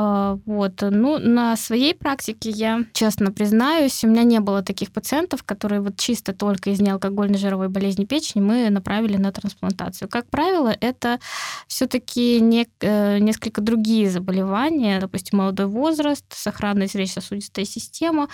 А, 0.00 0.38
вот. 0.46 0.74
Ну, 0.80 1.18
на 1.18 1.56
своей 1.56 1.92
практике 1.92 2.50
я, 2.50 2.84
честно 2.92 3.32
признаюсь, 3.32 4.04
у 4.04 4.06
меня 4.06 4.22
не 4.22 4.38
было 4.38 4.62
таких 4.62 4.92
пациентов, 4.92 5.42
которые 5.42 5.80
вот 5.80 5.96
чисто 5.96 6.32
только 6.32 6.70
из 6.70 6.80
неалкогольной 6.80 7.36
жировой 7.36 7.68
болезни 7.68 8.04
печени 8.04 8.40
мы 8.40 8.70
направили 8.70 9.16
на 9.16 9.32
трансплантацию. 9.32 10.08
Как 10.08 10.30
правило, 10.30 10.72
это 10.80 11.18
все-таки 11.66 12.40
не, 12.40 12.68
э, 12.80 13.18
несколько 13.18 13.60
другие 13.60 14.08
заболевания, 14.08 15.00
допустим, 15.00 15.38
молодой 15.38 15.66
возраст, 15.66 16.24
сохранная 16.28 16.86
сердечно-сосудистая 16.86 17.64
система, 17.64 18.28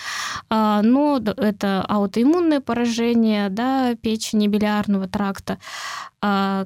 а, 0.51 0.83
но 0.83 1.17
это 1.17 1.81
аутоиммунное 1.81 2.61
поражение 2.61 3.49
да, 3.49 3.95
печени, 3.95 4.47
билиарного 4.47 5.07
тракта, 5.07 5.57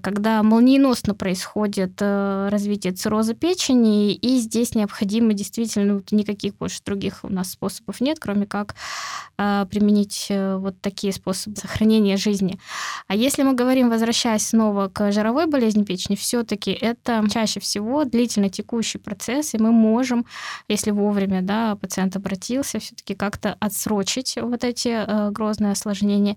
когда 0.02 0.44
молниеносно 0.44 1.16
происходит 1.16 1.94
э, 2.02 2.50
развитие 2.50 2.94
цирроза 2.94 3.34
печени, 3.34 4.14
и 4.14 4.38
здесь 4.38 4.76
необходимо 4.76 5.34
действительно 5.34 5.96
вот 5.96 6.12
никаких 6.12 6.56
больше 6.58 6.82
других 6.86 7.20
у 7.24 7.30
нас 7.30 7.52
способов 7.52 8.02
нет, 8.02 8.20
кроме 8.20 8.46
как 8.46 8.76
а, 9.42 9.66
применить 9.66 10.28
э, 10.30 10.58
вот 10.58 10.82
такие 10.82 11.14
способы 11.14 11.56
сохранения 11.56 12.18
жизни. 12.18 12.60
А 13.08 13.16
если 13.16 13.44
мы 13.44 13.54
говорим, 13.54 13.90
возвращаясь 13.90 14.48
снова 14.48 14.90
к 14.90 15.12
жировой 15.12 15.48
болезни 15.48 15.84
печени, 15.84 16.16
все-таки 16.18 16.72
это 16.72 17.24
чаще 17.32 17.60
всего 17.60 18.04
длительно 18.04 18.50
текущий 18.50 18.98
процесс, 18.98 19.54
и 19.54 19.58
мы 19.58 19.72
можем, 19.72 20.26
если 20.68 20.92
вовремя 20.92 21.42
да, 21.42 21.76
пациент 21.78 22.18
обратился, 22.18 22.80
все-таки 22.80 23.16
как-то 23.16 23.56
отсрочить 23.62 24.38
вот 24.42 24.64
эти 24.64 24.90
э, 24.90 25.32
грозные 25.32 25.72
осложнения 25.72 26.36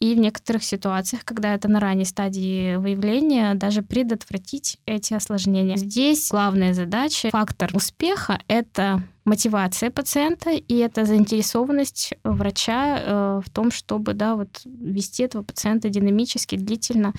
и 0.00 0.14
в 0.14 0.18
некоторых 0.18 0.62
ситуациях, 0.62 1.24
когда 1.24 1.54
это 1.54 1.68
на 1.68 1.80
ранней 1.80 2.04
стадии 2.04 2.76
выявления, 2.76 3.54
даже 3.54 3.82
предотвратить 3.82 4.78
эти 4.86 5.14
осложнения. 5.14 5.76
Здесь 5.76 6.28
главная 6.30 6.72
задача, 6.72 7.30
фактор 7.30 7.70
успеха— 7.74 8.40
это 8.48 9.02
мотивация 9.24 9.90
пациента 9.90 10.50
и 10.50 10.76
это 10.76 11.04
заинтересованность 11.04 12.14
врача 12.24 12.98
э, 12.98 13.40
в 13.44 13.50
том, 13.50 13.70
чтобы 13.70 14.14
да, 14.14 14.36
вот 14.36 14.62
вести 14.64 15.24
этого 15.24 15.42
пациента 15.42 15.88
динамически, 15.88 16.56
длительно, 16.56 17.12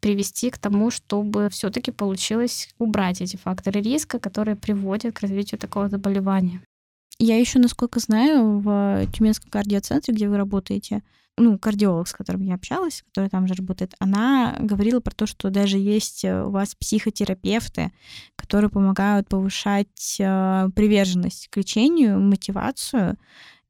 привести 0.00 0.50
к 0.50 0.58
тому, 0.58 0.90
чтобы 0.90 1.48
все-таки 1.50 1.90
получилось 1.90 2.68
убрать 2.78 3.20
эти 3.20 3.36
факторы 3.36 3.80
риска, 3.80 4.18
которые 4.18 4.56
приводят 4.56 5.14
к 5.14 5.20
развитию 5.20 5.58
такого 5.58 5.88
заболевания. 5.88 6.62
Я 7.18 7.38
еще, 7.38 7.58
насколько 7.58 7.98
знаю, 7.98 8.60
в 8.60 9.06
Тюменском 9.12 9.50
кардиоцентре, 9.50 10.14
где 10.14 10.28
вы 10.28 10.36
работаете, 10.36 11.02
ну, 11.40 11.58
кардиолог, 11.58 12.06
с 12.06 12.12
которым 12.12 12.42
я 12.42 12.54
общалась, 12.54 13.02
который 13.08 13.30
там 13.30 13.46
же 13.46 13.54
работает, 13.54 13.94
она 13.98 14.56
говорила 14.60 15.00
про 15.00 15.14
то, 15.14 15.26
что 15.26 15.50
даже 15.50 15.78
есть 15.78 16.24
э, 16.24 16.44
у 16.44 16.50
вас 16.50 16.74
психотерапевты, 16.74 17.92
которые 18.36 18.70
помогают 18.70 19.28
повышать 19.28 20.16
э, 20.20 20.68
приверженность 20.74 21.48
к 21.48 21.56
лечению, 21.56 22.20
мотивацию. 22.20 23.16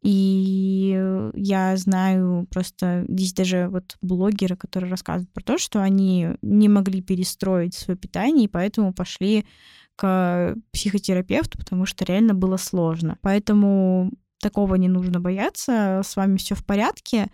И 0.02 0.98
я 1.35 1.76
знаю 1.76 2.46
просто 2.50 3.04
здесь 3.09 3.35
даже 3.35 3.68
вот 3.68 3.98
блогеры, 4.00 4.56
которые 4.56 4.90
рассказывают 4.90 5.30
про 5.30 5.42
то, 5.42 5.59
что 5.59 5.83
они 5.83 6.30
не 6.40 6.68
могли 6.68 7.02
перестроить 7.02 7.74
свое 7.74 7.98
питание, 7.98 8.46
и 8.46 8.48
поэтому 8.48 8.94
пошли 8.94 9.44
к 9.96 10.56
психотерапевту, 10.72 11.59
потому 11.59 11.85
что 11.85 12.06
реально 12.06 12.33
было 12.33 12.56
сложно. 12.56 13.18
Поэтому 13.20 14.11
такого 14.40 14.74
не 14.74 14.88
нужно 14.88 15.20
бояться, 15.20 16.03
с 16.05 16.16
вами 16.16 16.37
все 16.37 16.55
в 16.55 16.64
порядке. 16.64 17.29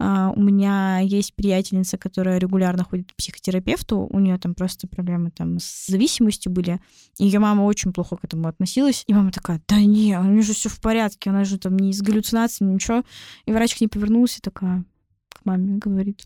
Uh, 0.00 0.32
у 0.34 0.40
меня 0.40 0.98
есть 0.98 1.34
приятельница, 1.34 1.98
которая 1.98 2.38
регулярно 2.38 2.84
ходит 2.84 3.12
к 3.12 3.16
психотерапевту, 3.16 4.08
у 4.10 4.18
нее 4.18 4.38
там 4.38 4.54
просто 4.54 4.88
проблемы 4.88 5.30
там 5.30 5.58
с 5.58 5.86
зависимостью 5.86 6.50
были. 6.52 6.80
Ее 7.18 7.38
мама 7.38 7.62
очень 7.62 7.92
плохо 7.92 8.16
к 8.16 8.24
этому 8.24 8.48
относилась. 8.48 9.04
И 9.06 9.14
мама 9.14 9.30
такая, 9.30 9.62
да 9.68 9.76
не, 9.76 10.18
у 10.18 10.24
нее 10.24 10.42
же 10.42 10.52
все 10.52 10.68
в 10.68 10.80
порядке, 10.80 11.30
она 11.30 11.44
же 11.44 11.58
там 11.58 11.76
не 11.76 11.92
с 11.92 12.02
галлюцинациями, 12.02 12.74
ничего. 12.74 13.04
И 13.46 13.52
врач 13.52 13.76
к 13.76 13.80
ней 13.80 13.88
повернулся 13.88 14.38
и 14.38 14.42
такая 14.42 14.84
к 15.28 15.44
маме 15.44 15.78
говорит, 15.78 16.24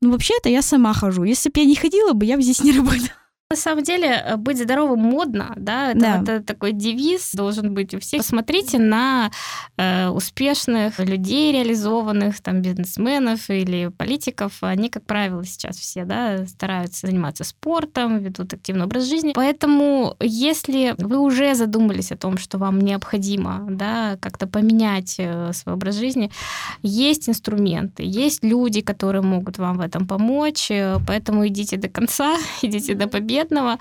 ну 0.00 0.10
вообще-то 0.10 0.48
я 0.48 0.62
сама 0.62 0.92
хожу. 0.92 1.24
Если 1.24 1.50
бы 1.50 1.60
я 1.60 1.66
не 1.66 1.76
ходила 1.76 2.12
бы, 2.12 2.24
я 2.24 2.36
бы 2.36 2.42
здесь 2.42 2.62
не 2.62 2.72
работала. 2.72 3.21
На 3.52 3.56
самом 3.56 3.82
деле, 3.84 4.08
э, 4.08 4.36
быть 4.36 4.56
здоровым 4.56 5.00
модно, 5.00 5.52
да, 5.56 5.90
это, 5.90 6.00
да. 6.00 6.22
это 6.22 6.42
такой 6.42 6.72
девиз 6.72 7.32
должен 7.34 7.74
быть 7.74 7.92
у 7.92 8.00
всех. 8.00 8.22
Посмотрите 8.22 8.78
на 8.78 9.30
э, 9.76 10.08
успешных 10.08 10.98
людей, 10.98 11.52
реализованных, 11.52 12.40
там, 12.40 12.62
бизнесменов 12.62 13.50
или 13.50 13.88
политиков. 13.88 14.54
Они, 14.62 14.88
как 14.88 15.04
правило, 15.04 15.44
сейчас 15.44 15.76
все, 15.76 16.06
да, 16.06 16.46
стараются 16.46 17.06
заниматься 17.06 17.44
спортом, 17.44 18.20
ведут 18.20 18.54
активный 18.54 18.86
образ 18.86 19.04
жизни. 19.04 19.32
Поэтому, 19.34 20.16
если 20.18 20.94
вы 20.96 21.18
уже 21.18 21.54
задумались 21.54 22.10
о 22.10 22.16
том, 22.16 22.38
что 22.38 22.56
вам 22.56 22.80
необходимо, 22.80 23.66
да, 23.68 24.16
как-то 24.18 24.46
поменять 24.46 25.16
э, 25.18 25.52
свой 25.52 25.74
образ 25.74 25.96
жизни, 25.96 26.30
есть 26.80 27.28
инструменты, 27.28 28.02
есть 28.06 28.42
люди, 28.42 28.80
которые 28.80 29.20
могут 29.20 29.58
вам 29.58 29.76
в 29.76 29.82
этом 29.82 30.06
помочь, 30.06 30.70
э, 30.70 30.96
поэтому 31.06 31.46
идите 31.48 31.76
до 31.76 31.90
конца, 31.90 32.38
идите 32.62 32.94
до 32.94 33.08
победы, 33.08 33.41
конкретного. 33.42 33.78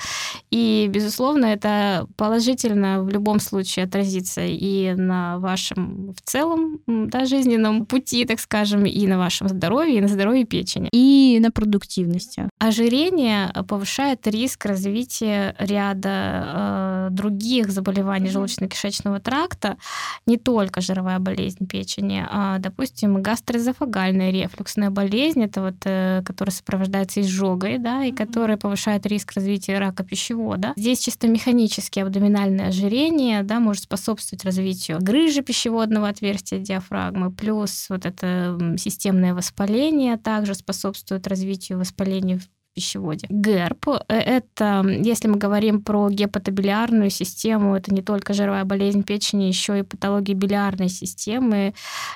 И, 0.52 0.88
безусловно, 0.90 1.46
это 1.46 2.08
положительно 2.18 3.04
в 3.04 3.10
любом 3.10 3.40
случае 3.40 3.86
отразится 3.86 4.42
и 4.42 4.94
на 4.94 5.38
вашем 5.40 6.14
в 6.14 6.22
целом 6.30 6.80
да, 6.88 7.26
жизненном 7.26 7.86
пути, 7.86 8.26
так 8.26 8.40
скажем, 8.40 8.86
и 8.86 9.08
на 9.08 9.18
вашем 9.18 9.48
здоровье, 9.48 9.98
и 9.98 10.02
на 10.02 10.08
здоровье 10.08 10.46
печени. 10.46 10.90
И 10.92 11.40
на 11.42 11.52
продуктивности. 11.52 12.50
Ожирение 12.60 13.52
повышает 13.68 14.28
риск 14.28 14.66
развития 14.66 15.56
ряда 15.60 16.10
э, 16.10 17.08
других 17.12 17.72
заболеваний 17.72 18.30
желудочно-кишечного 18.30 19.20
тракта, 19.20 19.78
не 20.26 20.38
только 20.38 20.82
жировая 20.82 21.20
болезнь 21.20 21.68
печени, 21.68 22.26
а, 22.30 22.58
допустим, 22.60 23.22
гастроэзофагальная 23.22 24.32
рефлюксная 24.32 24.90
болезнь, 24.90 25.44
это 25.44 25.62
вот, 25.62 25.76
э, 25.86 26.22
которая 26.26 26.54
сопровождается 26.54 27.22
изжогой, 27.22 27.78
да, 27.78 28.04
и 28.04 28.12
которая 28.12 28.58
повышает 28.58 29.06
риск 29.06 29.34
развития 29.34 29.51
развития 29.52 29.80
рака 29.80 30.04
пищевода. 30.04 30.74
Здесь 30.78 31.00
чисто 31.00 31.28
механически 31.28 32.00
абдоминальное 32.00 32.70
ожирение 32.70 33.44
да, 33.44 33.60
может 33.60 33.84
способствовать 33.84 34.46
развитию 34.46 35.00
грыжи 35.02 35.42
пищеводного 35.42 36.08
отверстия 36.08 36.60
диафрагмы, 36.60 37.32
плюс 37.32 37.88
вот 37.90 38.06
это 38.06 38.58
системное 38.78 39.34
воспаление 39.34 40.18
также 40.18 40.56
способствует 40.56 41.28
развитию 41.28 41.80
воспаления 41.80 42.38
в 42.38 42.48
пищеводе. 42.74 43.28
ГЭРП– 43.30 43.88
это, 44.08 44.86
если 44.88 45.28
мы 45.28 45.38
говорим 45.38 45.82
про 45.82 46.10
гепатобилиарную 46.10 47.10
систему, 47.10 47.76
это 47.76 47.94
не 47.94 48.02
только 48.02 48.34
жировая 48.34 48.64
болезнь 48.64 49.04
печени, 49.04 49.44
еще 49.44 49.80
и 49.80 49.84
патология 49.84 50.34
билиарной 50.34 50.88
системы, 50.88 51.74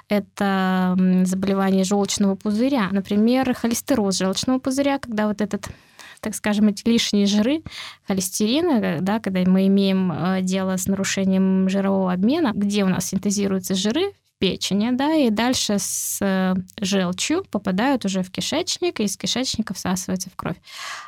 это 0.07 0.95
заболевание 1.25 1.83
желчного 1.83 2.35
пузыря. 2.35 2.87
Например, 2.91 3.53
холестероз 3.53 4.17
желчного 4.17 4.59
пузыря, 4.59 4.97
когда 4.99 5.27
вот 5.27 5.41
этот 5.41 5.67
так 6.25 6.33
скажем, 6.33 6.69
эти 6.69 6.89
лишние 6.89 7.27
жиры, 7.27 7.61
холестерина, 8.07 8.97
да, 8.99 9.19
когда 9.19 9.41
мы 9.41 9.67
имеем 9.67 10.11
э, 10.11 10.41
дело 10.41 10.75
с 10.75 10.87
нарушением 10.87 11.69
жирового 11.69 12.11
обмена, 12.11 12.51
где 12.55 12.83
у 12.83 12.87
нас 12.87 13.05
синтезируются 13.05 13.75
жиры 13.75 14.11
печени, 14.37 14.91
да, 14.91 15.13
и 15.15 15.29
дальше 15.29 15.77
с 15.79 16.19
э, 16.21 16.55
желчью 16.81 17.45
попадают 17.45 18.05
уже 18.05 18.21
в 18.21 18.31
кишечник, 18.31 18.99
и 18.99 19.03
из 19.03 19.17
кишечника 19.17 19.73
всасываются 19.73 20.29
в 20.29 20.35
кровь. 20.35 20.57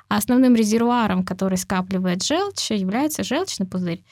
А 0.09 0.17
основным 0.17 0.55
резервуаром, 0.55 1.23
который 1.23 1.57
скапливает 1.57 2.23
желчь, 2.23 2.71
является 2.71 3.23
желчный 3.23 3.65
пузырь. 3.65 4.03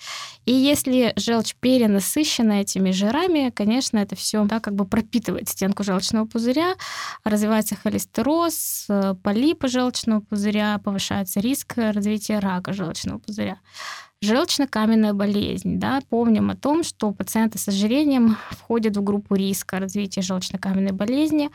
И 0.46 0.52
если 0.52 1.14
желчь 1.16 1.56
перенасыщена 1.56 2.62
этими 2.62 2.92
жирами, 2.92 3.52
конечно, 3.52 3.98
это 3.98 4.16
все 4.16 4.44
да, 4.44 4.60
как 4.60 4.76
бы 4.76 4.86
пропитывает 4.86 5.48
стенку 5.48 5.84
желчного 5.84 6.26
пузыря, 6.26 6.76
развивается 7.24 7.76
холестероз, 7.76 8.86
э, 8.90 9.16
полипы 9.24 9.68
желчного 9.70 10.20
пузыря, 10.22 10.80
повышается 10.84 11.40
риск 11.40 11.74
развития 11.78 12.40
рака 12.40 12.74
желчного 12.74 13.20
пузыря. 13.20 13.60
Желчно-каменная 14.22 15.14
болезнь. 15.14 15.80
Да? 15.80 16.02
Помним 16.10 16.50
о 16.50 16.56
том, 16.56 16.84
что 16.84 17.12
пациенты 17.12 17.58
с 17.58 17.68
ожирением 17.68 18.38
входят 18.50 18.98
в 18.98 19.04
группу 19.04 19.36
риска 19.36 19.80
развития 19.80 20.22
желчно-каменной 20.22 20.94
болезни, 20.94 21.52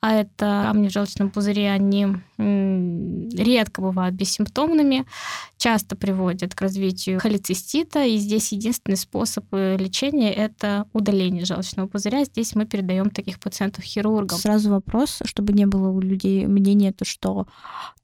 а 0.00 0.14
это 0.14 0.64
камни 0.66 0.88
в 0.88 0.92
желчном 0.92 1.30
пузыре, 1.30 1.70
они 1.70 2.08
редко 2.38 3.82
бывают 3.82 4.14
бессимптомными, 4.14 5.04
часто 5.58 5.94
приводят 5.94 6.54
к 6.54 6.60
развитию 6.62 7.20
холецистита, 7.20 8.04
и 8.04 8.16
здесь 8.16 8.52
единственный 8.52 8.96
способ 8.96 9.44
э, 9.52 9.76
лечения– 9.76 10.32
это 10.34 10.86
удаление 10.94 11.44
желчного 11.44 11.86
пузыря. 11.86 12.24
Здесь 12.24 12.54
мы 12.54 12.64
передаем 12.64 13.10
таких 13.10 13.38
пациентов 13.38 13.84
хирургам. 13.84 14.38
Сразу 14.38 14.70
вопрос, 14.70 15.18
чтобы 15.24 15.52
не 15.52 15.66
было 15.66 15.90
у 15.90 16.00
людей 16.00 16.46
мнения, 16.46 16.92
то 16.92 17.04
что 17.04 17.46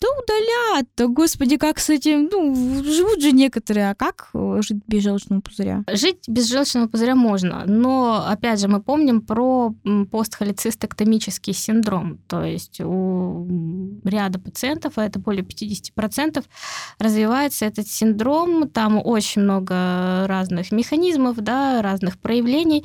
да 0.01 0.09
удалят, 0.23 0.87
да 0.97 1.07
господи, 1.07 1.57
как 1.57 1.79
с 1.79 1.89
этим, 1.89 2.29
ну, 2.31 2.85
живут 2.85 3.23
же 3.23 3.33
некоторые, 3.33 3.91
а 3.91 3.95
как 3.97 4.31
э, 4.35 4.59
жить 4.63 4.83
без 4.87 5.03
желчного 5.03 5.41
пузыря? 5.41 5.85
Жить 5.91 6.29
без 6.29 6.49
желчного 6.49 6.87
пузыря 6.87 7.15
можно, 7.15 7.65
но, 7.67 8.25
опять 8.27 8.61
же, 8.61 8.69
мы 8.69 8.83
помним 8.83 9.21
про 9.21 9.75
постхолецистэктомический 10.11 11.53
синдром, 11.53 12.19
то 12.29 12.45
есть 12.45 12.81
у 12.81 13.47
ряда 14.05 14.39
пациентов, 14.39 14.95
а 14.97 15.05
это 15.05 15.19
более 15.19 15.43
50%, 15.43 16.45
развивается 16.99 17.67
этот 17.67 17.89
синдром, 17.89 18.69
там 18.69 19.01
очень 19.03 19.43
много 19.43 20.27
разных 20.27 20.73
механизмов, 20.73 21.37
да, 21.37 21.83
разных 21.83 22.19
проявлений, 22.19 22.85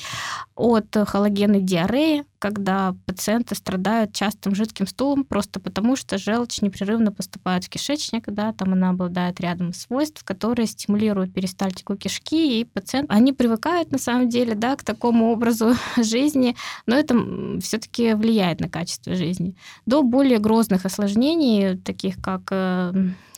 от 0.56 0.95
халогенной 1.08 1.62
диареи, 1.62 2.26
когда 2.42 2.96
пациенты 3.06 3.54
страдают 3.54 4.14
частым 4.14 4.56
жидким 4.56 4.88
стулом 4.88 5.24
просто 5.24 5.60
потому, 5.60 5.96
что 5.96 6.18
желчь 6.18 6.62
непрерывно 6.62 7.12
поступает 7.12 7.66
в 7.66 7.70
кишечник, 7.70 8.26
да, 8.28 8.52
там 8.52 8.74
она 8.74 8.90
обладает 8.90 9.40
рядом 9.40 9.74
свойств, 9.74 10.24
которые 10.24 10.66
стимулируют 10.66 11.34
перистальтику 11.34 11.96
кишки, 11.96 12.60
и 12.60 12.66
пациенты, 12.66 13.14
они 13.14 13.32
привыкают 13.32 13.92
на 13.92 14.00
самом 14.00 14.28
деле, 14.28 14.56
да, 14.56 14.76
к 14.76 14.84
такому 14.84 15.32
образу 15.32 15.76
жизни, 15.98 16.56
но 16.88 16.96
это 16.96 17.16
все-таки 17.62 18.16
влияет 18.16 18.60
на 18.60 18.70
качество 18.70 19.14
жизни. 19.14 19.56
До 19.86 20.02
более 20.02 20.40
грозных 20.40 20.86
осложнений, 20.86 21.78
таких 21.78 22.20
как 22.20 22.48
э, 22.50 22.92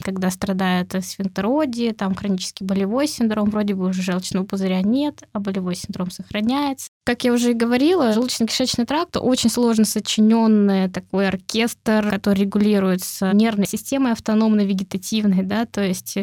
когда 0.04 0.30
страдает 0.30 0.94
сфинктеродия, 1.02 1.94
там 1.94 2.14
хронический 2.14 2.64
болевой 2.64 3.08
синдром, 3.08 3.50
вроде 3.50 3.74
бы 3.74 3.88
уже 3.88 4.02
желчного 4.02 4.46
пузыря 4.46 4.82
нет, 4.82 5.24
а 5.34 5.40
болевой 5.40 5.76
синдром 5.76 6.12
сохраняется. 6.12 6.90
Как 7.06 7.24
я 7.26 7.34
уже 7.34 7.52
и 7.52 7.54
говорила, 7.54 8.14
желудочно-кишечный 8.14 8.86
тракт 8.86 9.18
очень 9.18 9.50
сложно 9.50 9.84
сочиненный 9.84 10.90
такой 10.90 11.28
оркестр, 11.28 12.10
который 12.10 12.42
регулируется 12.42 13.32
нервной 13.34 13.68
системой 13.68 14.14
автономной, 14.14 14.66
вегетативной, 14.66 15.44
да, 15.44 15.66
то 15.66 15.82
есть 15.82 16.18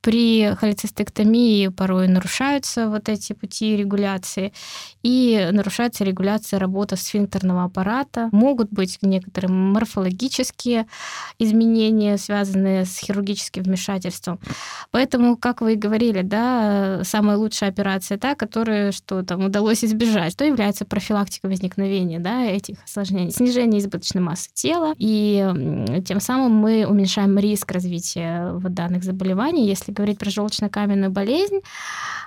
при 0.00 0.54
холецистектомии 0.54 1.68
порой 1.68 2.06
нарушаются 2.08 2.88
вот 2.88 3.08
эти 3.08 3.32
пути 3.32 3.76
регуляции, 3.76 4.52
и 5.02 5.48
нарушается 5.52 6.04
регуляция 6.04 6.58
работы 6.58 6.96
сфинктерного 6.96 7.64
аппарата. 7.64 8.28
Могут 8.32 8.70
быть 8.70 8.98
некоторые 9.02 9.50
морфологические 9.50 10.86
изменения, 11.38 12.18
связанные 12.18 12.84
с 12.84 12.98
хирургическим 13.20 13.62
вмешательством. 13.62 14.38
Поэтому, 14.90 15.36
как 15.36 15.60
вы 15.60 15.74
и 15.74 15.76
говорили, 15.76 16.22
да, 16.22 17.02
самая 17.04 17.36
лучшая 17.36 17.70
операция 17.70 18.18
та, 18.18 18.34
которая 18.34 18.92
что 18.92 19.22
там 19.22 19.44
удалось 19.44 19.84
избежать. 19.84 20.32
Что 20.32 20.44
является 20.44 20.84
профилактикой 20.84 21.50
возникновения 21.50 22.18
да, 22.18 22.44
этих 22.44 22.82
осложнений? 22.84 23.32
Снижение 23.32 23.80
избыточной 23.80 24.22
массы 24.22 24.50
тела, 24.52 24.94
и 24.98 25.46
тем 26.06 26.20
самым 26.20 26.52
мы 26.52 26.86
уменьшаем 26.86 27.38
риск 27.38 27.70
развития 27.72 28.52
вот 28.52 28.74
данных 28.74 29.04
заболеваний. 29.04 29.66
Если 29.66 29.92
говорить 29.92 30.18
про 30.18 30.30
желчно-каменную 30.30 31.10
болезнь, 31.10 31.60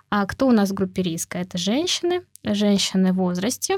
а 0.09 0.25
кто 0.25 0.47
у 0.47 0.51
нас 0.51 0.69
в 0.69 0.73
группе 0.73 1.01
риска? 1.01 1.39
Это 1.39 1.57
женщины, 1.57 2.21
женщины 2.43 3.13
в 3.13 3.15
возрасте, 3.15 3.77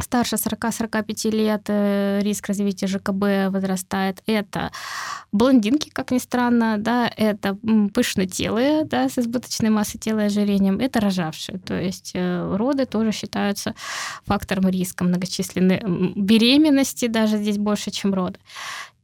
старше 0.00 0.36
40-45 0.36 1.30
лет 1.30 1.62
э, 1.68 2.20
риск 2.22 2.48
развития 2.48 2.86
ЖКБ 2.86 3.52
возрастает. 3.52 4.22
Это 4.26 4.70
блондинки, 5.32 5.90
как 5.90 6.10
ни 6.10 6.18
странно, 6.18 6.76
да, 6.78 7.10
это 7.16 7.56
пышнотелые, 7.92 8.84
да, 8.84 9.08
с 9.08 9.18
избыточной 9.18 9.70
массой 9.70 9.98
тела 9.98 10.20
и 10.20 10.24
ожирением, 10.24 10.80
это 10.80 11.00
рожавшие. 11.00 11.58
То 11.58 11.80
есть 11.80 12.12
э, 12.14 12.56
роды 12.56 12.86
тоже 12.86 13.12
считаются 13.12 13.74
фактором 14.24 14.68
риска 14.68 15.04
многочисленной 15.04 15.82
беременности, 16.16 17.06
даже 17.06 17.38
здесь 17.38 17.58
больше, 17.58 17.90
чем 17.90 18.14
роды. 18.14 18.38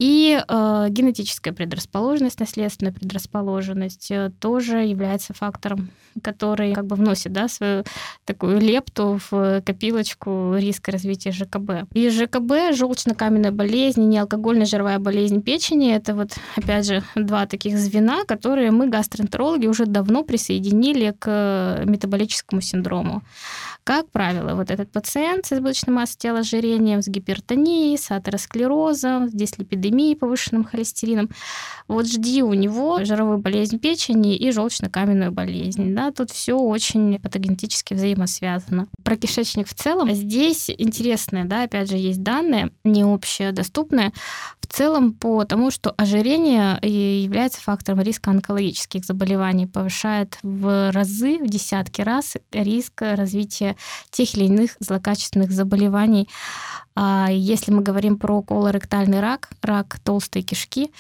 И 0.01 0.43
э, 0.49 0.87
генетическая 0.89 1.53
предрасположенность, 1.53 2.41
наследственная 2.41 2.93
предрасположенность 2.93 4.11
э, 4.11 4.31
тоже 4.41 4.79
является 4.79 5.35
фактором, 5.35 5.91
который 6.23 6.73
как 6.73 6.87
бы 6.87 6.97
вносит 6.97 7.35
да, 7.35 7.49
свою 7.49 7.85
такую 8.25 8.61
лепту 8.61 9.21
в 9.31 9.61
копилочку 9.61 10.55
риска 10.57 10.93
развития 10.93 11.33
ЖКБ. 11.33 11.93
И 11.93 12.09
ЖКБ, 12.09 12.73
желчно-каменная 12.73 13.53
болезнь, 13.53 14.03
неалкогольная 14.09 14.65
жировая 14.65 14.99
болезнь 14.99 15.43
печени, 15.43 15.93
это 15.93 16.15
вот, 16.15 16.31
опять 16.57 16.87
же, 16.87 17.03
два 17.15 17.45
таких 17.45 17.77
звена, 17.77 18.25
которые 18.25 18.71
мы, 18.71 18.89
гастроэнтерологи, 18.89 19.67
уже 19.67 19.85
давно 19.85 20.25
присоединили 20.25 21.15
к 21.19 21.83
метаболическому 21.85 22.63
синдрому. 22.63 23.23
Как 23.85 24.11
правило, 24.11 24.55
вот 24.55 24.71
этот 24.71 24.93
пациент 24.93 25.47
с 25.47 25.53
избыточной 25.53 25.93
массой 25.93 26.19
тела 26.19 26.39
ожирением, 26.41 27.03
с 27.03 27.09
гипертонией, 27.09 27.99
с 27.99 28.11
атеросклерозом, 28.11 29.29
с 29.29 29.33
дислепидемией, 29.91 30.17
повышенным 30.17 30.65
холестерином, 30.65 31.31
вот 31.89 32.07
жди 32.07 32.43
у 32.43 32.55
него 32.55 33.05
жировую 33.05 33.39
болезнь 33.39 33.79
печени 33.79 34.37
и 34.37 34.51
желчно-каменную 34.51 35.31
болезнь. 35.31 35.95
Да, 35.95 36.13
тут 36.13 36.31
все 36.31 36.55
очень 36.55 37.19
патогенетически 37.21 37.95
взаимосвязано. 37.95 38.87
Про 39.03 39.17
кишечник 39.17 39.69
в 39.69 39.75
целом 39.75 40.11
здесь 40.13 40.71
интересные, 40.71 41.45
да, 41.45 41.65
опять 41.65 41.91
же, 41.91 41.97
есть 41.97 42.23
данные, 42.23 42.71
не 42.85 43.03
общедоступные, 43.03 44.13
в 44.60 44.60
целом 44.73 45.13
по 45.13 45.45
тому, 45.45 45.71
что 45.71 45.93
ожирение 45.97 46.79
является 46.83 47.61
фактором 47.61 48.01
риска 48.01 48.31
онкологических 48.31 49.05
заболеваний, 49.05 49.67
повышает 49.67 50.39
в 50.43 50.91
разы, 50.93 51.39
в 51.39 51.49
десятки 51.49 52.03
раз 52.03 52.37
риск 52.53 53.03
развития 53.03 53.77
тех 54.11 54.35
или 54.35 54.45
иных 54.45 54.77
злокачественных 54.81 55.51
заболеваний. 55.51 56.29
А 56.97 57.29
если 57.31 57.73
мы 57.73 57.83
говорим 57.83 58.19
про 58.19 58.43
колоректальный 58.43 59.21
рак, 59.21 59.49
рак 59.63 59.99
толстой 60.05 60.43
кишки, 60.43 60.91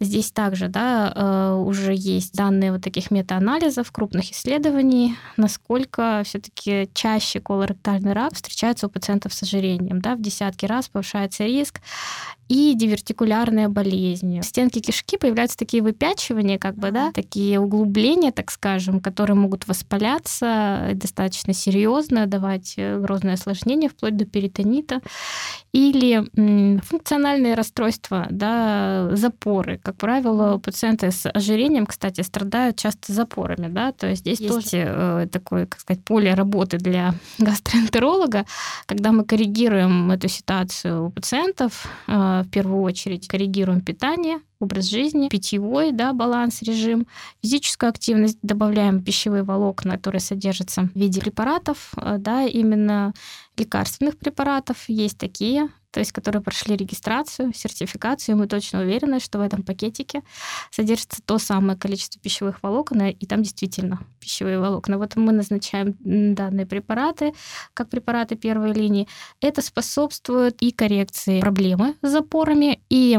здесь 0.00 0.32
также 0.32 0.68
да, 0.68 1.12
э, 1.14 1.54
уже 1.54 1.94
есть 1.94 2.34
данные 2.34 2.72
вот 2.72 2.82
таких 2.82 3.10
метаанализов, 3.10 3.90
крупных 3.92 4.32
исследований, 4.32 5.16
насколько 5.36 6.22
все-таки 6.24 6.90
чаще 6.94 7.40
колоректальный 7.40 8.12
рак 8.12 8.34
встречается 8.34 8.86
у 8.86 8.90
пациентов 8.90 9.32
с 9.32 9.44
ожирением. 9.44 10.00
Да, 10.00 10.16
в 10.16 10.20
десятки 10.20 10.66
раз 10.66 10.88
повышается 10.88 11.44
риск 11.44 11.80
и 12.48 12.74
дивертикулярная 12.74 13.68
болезнь. 13.68 14.40
В 14.40 14.44
стенке 14.44 14.80
кишки 14.80 15.16
появляются 15.16 15.56
такие 15.56 15.82
выпячивания, 15.82 16.58
как 16.58 16.76
бы, 16.76 16.90
да, 16.90 17.12
такие 17.12 17.58
углубления, 17.58 18.30
так 18.30 18.50
скажем, 18.50 19.00
которые 19.00 19.36
могут 19.36 19.66
воспаляться 19.66 20.90
достаточно 20.94 21.52
серьезно, 21.52 22.26
давать 22.26 22.74
э, 22.76 22.98
грозное 22.98 23.34
осложнение 23.34 23.90
вплоть 23.90 24.16
до 24.16 24.24
перитонита. 24.24 25.00
Или 25.76 26.24
функциональные 26.80 27.52
расстройства, 27.52 28.26
да, 28.30 29.10
запоры. 29.14 29.78
Как 29.82 29.96
правило, 29.96 30.56
пациенты 30.56 31.10
с 31.10 31.28
ожирением, 31.28 31.84
кстати, 31.84 32.22
страдают 32.22 32.78
часто 32.78 33.12
запорами, 33.12 33.68
да, 33.68 33.92
то 33.92 34.06
есть 34.06 34.22
здесь 34.22 34.40
есть 34.40 34.54
тоже 34.54 34.84
э, 34.86 35.28
такое, 35.30 35.66
как 35.66 35.80
сказать, 35.80 36.02
поле 36.02 36.32
работы 36.32 36.78
для 36.78 37.12
гастроэнтеролога, 37.38 38.46
когда 38.86 39.12
мы 39.12 39.26
коррегируем 39.26 40.10
эту 40.10 40.28
ситуацию 40.28 41.08
у 41.08 41.10
пациентов, 41.10 41.86
э, 42.06 42.42
в 42.46 42.50
первую 42.50 42.80
очередь 42.80 43.28
коррегируем 43.28 43.82
питание, 43.82 44.38
образ 44.60 44.88
жизни, 44.88 45.28
питьевой, 45.28 45.92
да, 45.92 46.12
баланс, 46.14 46.62
режим, 46.62 47.06
физическую 47.42 47.90
активность, 47.90 48.38
добавляем 48.40 49.02
пищевые 49.02 49.42
волокна, 49.42 49.96
которые 49.96 50.20
содержатся 50.20 50.88
в 50.94 50.98
виде 50.98 51.20
препаратов, 51.20 51.92
э, 51.98 52.16
да, 52.18 52.44
именно 52.44 53.12
лекарственных 53.56 54.18
препаратов, 54.18 54.88
есть 54.88 55.18
такие, 55.18 55.70
то 55.90 56.00
есть 56.00 56.12
которые 56.12 56.42
прошли 56.42 56.76
регистрацию, 56.76 57.54
сертификацию, 57.54 58.34
и 58.34 58.38
мы 58.38 58.46
точно 58.46 58.82
уверены, 58.82 59.18
что 59.18 59.38
в 59.38 59.40
этом 59.40 59.62
пакетике 59.62 60.22
содержится 60.70 61.22
то 61.24 61.38
самое 61.38 61.78
количество 61.78 62.20
пищевых 62.20 62.62
волокон, 62.62 63.02
и 63.06 63.26
там 63.26 63.42
действительно 63.42 64.00
пищевые 64.20 64.58
волокна. 64.58 64.98
Вот 64.98 65.16
мы 65.16 65.32
назначаем 65.32 65.96
данные 66.00 66.66
препараты, 66.66 67.32
как 67.72 67.88
препараты 67.88 68.36
первой 68.36 68.74
линии. 68.74 69.08
Это 69.40 69.62
способствует 69.62 70.60
и 70.60 70.70
коррекции 70.70 71.40
проблемы 71.40 71.94
с 72.02 72.10
запорами, 72.10 72.80
и 72.90 73.18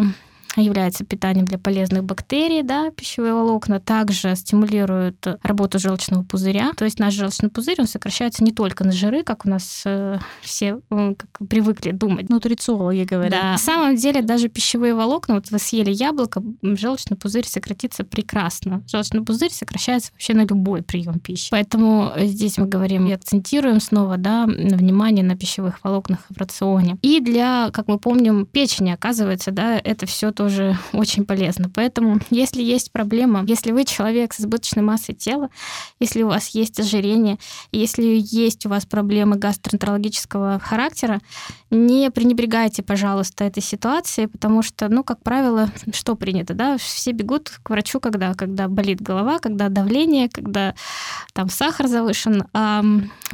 является 0.61 1.05
питанием 1.05 1.45
для 1.45 1.57
полезных 1.57 2.03
бактерий, 2.03 2.63
да, 2.63 2.91
пищевые 2.91 3.33
волокна, 3.33 3.79
также 3.79 4.35
стимулируют 4.35 5.25
работу 5.43 5.79
желчного 5.79 6.23
пузыря. 6.23 6.71
То 6.75 6.85
есть 6.85 6.99
наш 6.99 7.13
желчный 7.13 7.49
пузырь, 7.49 7.77
он 7.79 7.87
сокращается 7.87 8.43
не 8.43 8.51
только 8.51 8.83
на 8.83 8.91
жиры, 8.91 9.23
как 9.23 9.45
у 9.45 9.49
нас 9.49 9.83
э, 9.85 10.19
все 10.41 10.79
э, 10.89 11.15
как 11.15 11.47
привыкли 11.47 11.91
думать. 11.91 12.29
Нутрициологи 12.29 13.03
говорят. 13.03 13.31
Да, 13.31 13.51
на 13.51 13.57
самом 13.57 13.95
деле 13.95 14.21
даже 14.21 14.49
пищевые 14.49 14.93
волокна, 14.93 15.35
вот 15.35 15.51
вы 15.51 15.59
съели 15.59 15.91
яблоко, 15.91 16.43
желчный 16.61 17.17
пузырь 17.17 17.45
сократится 17.45 18.03
прекрасно. 18.03 18.83
Желчный 18.87 19.23
пузырь 19.23 19.51
сокращается 19.51 20.11
вообще 20.13 20.33
на 20.33 20.45
любой 20.45 20.81
прием 20.81 21.19
пищи. 21.19 21.49
Поэтому 21.51 22.11
здесь 22.17 22.57
мы 22.57 22.67
говорим 22.67 23.07
и 23.07 23.11
акцентируем 23.11 23.79
снова, 23.79 24.17
да, 24.17 24.45
внимание 24.45 25.23
на 25.23 25.35
пищевых 25.35 25.83
волокнах 25.83 26.19
в 26.29 26.37
рационе. 26.37 26.97
И 27.01 27.19
для, 27.19 27.69
как 27.71 27.87
мы 27.87 27.99
помним, 27.99 28.45
печени, 28.45 28.91
оказывается, 28.91 29.51
да, 29.51 29.77
это 29.77 30.05
все 30.05 30.31
тоже 30.31 30.46
тоже 30.47 30.77
очень 30.93 31.25
полезно. 31.25 31.69
Поэтому, 31.73 32.19
если 32.29 32.63
есть 32.63 32.93
проблема, 32.93 33.43
если 33.45 33.73
вы 33.73 33.83
человек 33.83 34.33
с 34.33 34.39
избыточной 34.39 34.81
массой 34.81 35.13
тела, 35.13 35.49
если 35.99 36.23
у 36.23 36.29
вас 36.29 36.47
есть 36.49 36.79
ожирение, 36.79 37.37
если 37.73 38.17
есть 38.23 38.65
у 38.65 38.69
вас 38.69 38.85
проблемы 38.85 39.35
гастроэнтерологического 39.35 40.59
характера, 40.59 41.19
не 41.69 42.09
пренебрегайте, 42.11 42.81
пожалуйста, 42.81 43.43
этой 43.43 43.61
ситуацией, 43.61 44.27
потому 44.27 44.61
что, 44.61 44.87
ну, 44.87 45.03
как 45.03 45.21
правило, 45.21 45.69
что 45.91 46.15
принято, 46.15 46.53
да, 46.53 46.77
все 46.77 47.11
бегут 47.11 47.51
к 47.61 47.69
врачу, 47.69 47.99
когда, 47.99 48.33
когда 48.33 48.69
болит 48.69 49.01
голова, 49.01 49.39
когда 49.39 49.67
давление, 49.67 50.29
когда 50.29 50.75
там 51.33 51.49
сахар 51.49 51.87
завышен, 51.87 52.45
а 52.53 52.83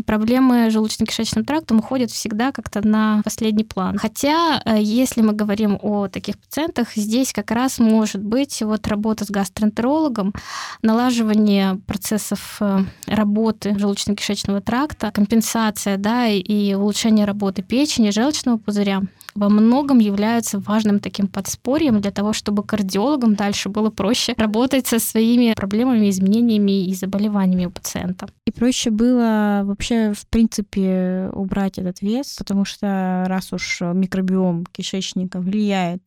проблемы 0.07 0.69
желудочно-кишечным 0.69 1.43
трактом 1.43 1.77
уходят 1.77 2.09
всегда 2.09 2.51
как-то 2.51 2.85
на 2.85 3.21
последний 3.23 3.63
план. 3.63 3.99
Хотя, 3.99 4.61
э, 4.65 4.81
если 4.81 5.21
мы 5.21 5.33
говорим 5.33 5.77
о 5.79 6.07
таких 6.07 6.39
пациентах, 6.39 6.97
здесь 7.03 7.31
как 7.33 7.51
раз 7.51 7.79
может 7.79 8.23
быть 8.23 8.61
вот 8.61 8.87
работа 8.87 9.25
с 9.25 9.29
гастроэнтерологом, 9.29 10.33
налаживание 10.81 11.75
процессов 11.85 12.57
э, 12.59 12.79
работы 13.05 13.71
желудочно-кишечного 13.71 14.61
тракта, 14.61 15.11
компенсация 15.11 15.97
да, 15.97 16.27
и 16.27 16.73
улучшение 16.73 17.25
работы 17.25 17.61
печени, 17.61 18.09
желчного 18.09 18.57
пузыря 18.57 19.03
во 19.35 19.49
многом 19.49 19.99
являются 19.99 20.59
важным 20.59 20.99
таким 20.99 21.27
подспорьем 21.27 22.01
для 22.01 22.11
того, 22.11 22.33
чтобы 22.33 22.63
кардиологам 22.63 23.35
дальше 23.35 23.69
было 23.69 23.89
проще 23.89 24.33
работать 24.37 24.87
со 24.87 24.99
своими 24.99 25.53
проблемами, 25.53 26.09
изменениями 26.09 26.85
и 26.85 26.93
заболеваниями 26.93 27.65
у 27.65 27.71
пациента. 27.71 28.27
И 28.45 28.51
проще 28.51 28.89
было 28.89 29.61
вообще, 29.63 30.13
в 30.13 30.27
принципе, 30.27 31.29
убрать 31.33 31.77
этот 31.77 32.01
вес, 32.01 32.35
потому 32.37 32.65
что 32.65 33.25
раз 33.27 33.53
уж 33.53 33.81
микробиом 33.81 34.65
кишечника 34.71 35.39
влияет 35.39 36.01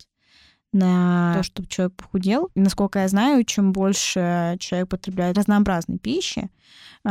на 0.72 1.34
то, 1.36 1.42
чтобы 1.42 1.68
человек 1.68 1.94
похудел. 1.96 2.50
И, 2.54 2.60
насколько 2.60 2.98
я 3.00 3.08
знаю, 3.08 3.44
чем 3.44 3.72
больше 3.72 4.56
человек 4.60 4.88
потребляет 4.88 5.38
разнообразной 5.38 5.98
пищи, 5.98 6.50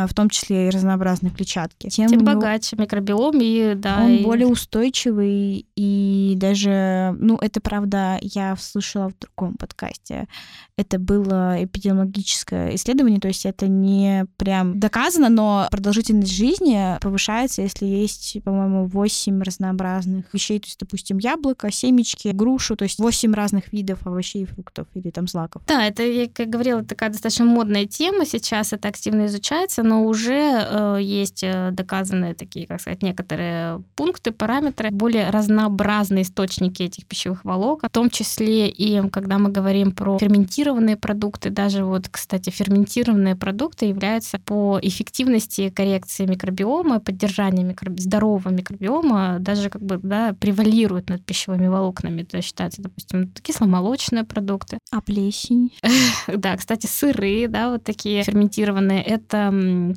в 0.08 0.14
том 0.14 0.30
числе 0.30 0.68
и 0.68 0.70
разнообразной 0.70 1.32
клетчатки, 1.32 1.90
тем, 1.90 2.08
тем 2.08 2.24
богаче 2.24 2.76
микробиом 2.76 3.40
и 3.42 3.76
да. 3.76 4.02
Он 4.04 4.12
и... 4.12 4.24
более 4.24 4.48
устойчивый 4.48 5.66
и 5.76 6.34
даже, 6.38 7.16
ну, 7.20 7.38
это 7.38 7.62
правда, 7.62 8.20
я 8.22 8.56
слышала 8.58 9.10
в 9.10 9.20
другом 9.20 9.56
подкасте. 9.56 10.28
Это 10.78 11.00
было 11.00 11.64
эпидемиологическое 11.64 12.76
исследование, 12.76 13.20
то 13.20 13.30
есть 13.30 13.46
это 13.46 13.68
не 13.68 14.26
прям 14.38 14.80
доказано, 14.80 15.30
но 15.30 15.68
продолжительность 15.72 16.36
жизни 16.36 16.98
повышается, 17.00 17.62
если 17.62 17.86
есть, 17.86 18.38
по-моему, 18.44 18.86
8 18.88 19.42
разнообразных 19.42 20.26
вещей, 20.34 20.60
то 20.60 20.66
есть, 20.66 20.80
допустим, 20.80 21.18
яблоко, 21.18 21.72
семечки, 21.72 22.30
грушу, 22.30 22.76
то 22.76 22.84
есть 22.84 23.00
8 23.00 23.34
разных 23.34 23.72
видов 23.72 24.06
овощей 24.06 24.44
и 24.44 24.46
фруктов 24.46 24.88
или 24.94 25.10
там 25.12 25.28
злаков. 25.28 25.62
Да, 25.68 25.86
это, 25.86 26.04
я 26.04 26.28
как 26.28 26.50
говорила, 26.50 26.84
такая 26.84 27.10
достаточно 27.10 27.46
модная 27.46 27.86
тема 27.86 28.26
сейчас, 28.26 28.74
это 28.74 28.90
активно 28.90 29.28
изучается, 29.28 29.84
но 29.86 30.04
уже 30.04 30.34
э, 30.34 30.98
есть 31.02 31.44
э, 31.44 31.70
доказанные 31.72 32.34
такие, 32.34 32.68
как 32.68 32.82
сказать, 32.82 33.04
некоторые 33.04 33.84
пункты, 33.96 34.32
параметры, 34.32 34.90
более 34.92 35.30
разнообразные 35.30 36.24
источники 36.24 36.84
этих 36.84 37.06
пищевых 37.06 37.46
волокон, 37.46 37.88
в 37.90 37.94
том 37.94 38.10
числе 38.10 38.68
и 38.68 39.08
когда 39.10 39.38
мы 39.38 39.52
говорим 39.52 39.92
про 39.92 40.18
ферментированные 40.18 40.98
продукты, 40.98 41.50
даже 41.50 41.86
вот, 41.86 42.10
кстати, 42.10 42.50
ферментированные 42.50 43.36
продукты 43.36 43.86
являются 43.86 44.40
по 44.40 44.80
эффективности 44.82 45.70
коррекции 45.70 46.26
микробиома, 46.26 47.00
поддержания 47.00 47.64
микроб... 47.64 48.00
здорового 48.00 48.50
микробиома, 48.50 49.38
даже 49.40 49.70
как 49.70 49.82
бы, 49.82 50.00
да, 50.02 50.34
превалируют 50.40 51.10
над 51.10 51.24
пищевыми 51.24 51.68
волокнами. 51.68 52.24
Это 52.24 52.42
считается, 52.42 52.82
допустим, 52.82 53.32
кисломолочные 53.44 54.24
продукты. 54.24 54.80
А 54.92 55.02
плесень? 55.02 55.72
Да, 56.28 56.58
кстати, 56.58 56.88
сыры, 56.88 57.48
да, 57.48 57.72
вот 57.72 57.84
такие 57.84 58.24
ферментированные. 58.24 59.02
Это 59.02 59.52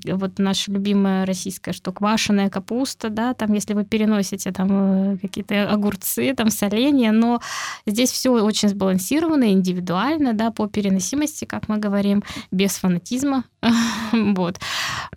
вот 0.05 0.39
наша 0.39 0.73
любимая 0.73 1.27
российская, 1.27 1.73
что 1.73 1.93
квашеная 1.93 2.51
капуста, 2.51 3.11
да, 3.11 3.35
там, 3.35 3.53
если 3.53 3.75
вы 3.75 3.85
переносите 3.85 4.53
там 4.53 5.15
э, 5.15 5.17
какие-то 5.19 5.71
огурцы, 5.71 6.35
там, 6.35 6.51
соленья, 6.51 7.13
но 7.13 7.41
здесь 7.87 8.11
все 8.11 8.31
очень 8.31 8.69
сбалансировано, 8.69 9.53
индивидуально, 9.53 10.33
да, 10.33 10.51
по 10.51 10.67
переносимости, 10.67 11.45
как 11.45 11.69
мы 11.69 11.79
говорим, 11.79 12.23
без 12.51 12.77
фанатизма, 12.77 13.45
вот, 14.13 14.59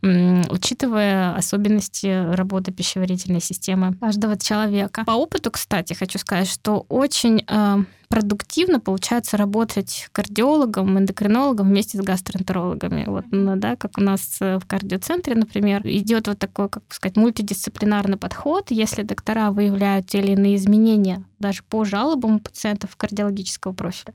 учитывая 0.02 1.36
особенности 1.36 2.34
работы 2.34 2.72
пищеварительной 2.72 3.42
системы 3.42 3.96
каждого 4.00 4.38
человека. 4.38 5.04
По 5.06 5.12
опыту, 5.12 5.52
кстати, 5.52 5.94
хочу 5.94 6.18
сказать, 6.18 6.50
что 6.50 6.86
очень 6.90 7.46
э, 7.48 7.78
продуктивно 8.10 8.80
получается 8.80 9.38
работать 9.38 10.10
кардиологом, 10.12 10.98
эндокринологом 10.98 11.70
вместе 11.70 11.98
с 11.98 12.02
гастроэнтерологами. 12.02 13.06
Вот, 13.08 13.26
ну, 13.32 13.56
да, 13.56 13.76
как 13.76 13.98
у 13.98 14.02
нас 14.02 14.38
э, 14.42 14.58
в 14.60 14.66
кардиоцентре, 14.66 15.36
например, 15.36 15.82
идет 15.86 16.28
вот 16.28 16.40
такой, 16.40 16.70
как 16.70 16.84
сказать, 16.90 17.18
мультидисциплинарный 17.18 18.18
подход. 18.18 18.72
Если 18.72 19.04
доктора 19.04 19.52
выявляют 19.52 20.08
те 20.08 20.20
или 20.20 20.32
иные 20.32 20.56
изменения 20.56 21.24
даже 21.42 21.64
по 21.64 21.84
жалобам 21.84 22.40
пациентов 22.40 22.96
кардиологического 22.96 23.74
профиля 23.74 24.14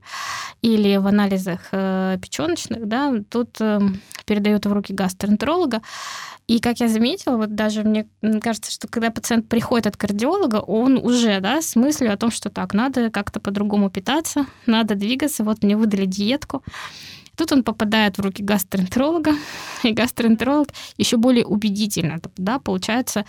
или 0.63 0.97
в 0.97 1.07
анализах 1.07 1.69
э, 1.73 2.19
печеночных, 2.23 2.87
да, 2.87 3.13
тут 3.31 3.61
э, 3.61 3.81
передают 4.25 4.67
в 4.67 4.73
руки 4.73 4.95
гастроэнтеролога, 4.95 5.83
и 6.47 6.61
как 6.61 6.79
я 6.79 6.89
заметила, 6.89 7.37
вот 7.37 7.57
даже 7.57 7.83
мне 7.83 8.07
кажется, 8.41 8.71
что 8.71 8.87
когда 8.87 9.11
пациент 9.11 9.49
приходит 9.49 9.89
от 9.89 9.97
кардиолога, 9.97 10.57
он 10.57 10.97
уже, 10.97 11.41
да, 11.41 11.61
с 11.61 11.75
мыслью 11.75 12.13
о 12.13 12.17
том, 12.17 12.31
что 12.31 12.51
так, 12.51 12.73
надо 12.73 13.11
как-то 13.11 13.41
по-другому 13.41 13.91
питаться, 13.91 14.47
надо 14.65 14.95
двигаться, 14.95 15.43
вот 15.43 15.65
мне 15.65 15.77
выдали 15.77 16.07
диетку. 16.07 16.63
Тут 17.37 17.53
он 17.53 17.63
попадает 17.63 18.19
в 18.19 18.21
руки 18.21 18.43
гастроэнтеролога, 18.43 19.33
и 19.83 19.93
гастроэнтеролог 19.93 20.69
еще 20.97 21.17
более 21.17 21.45
убедительно 21.47 22.21
да, 22.37 22.59
получается 22.59 23.25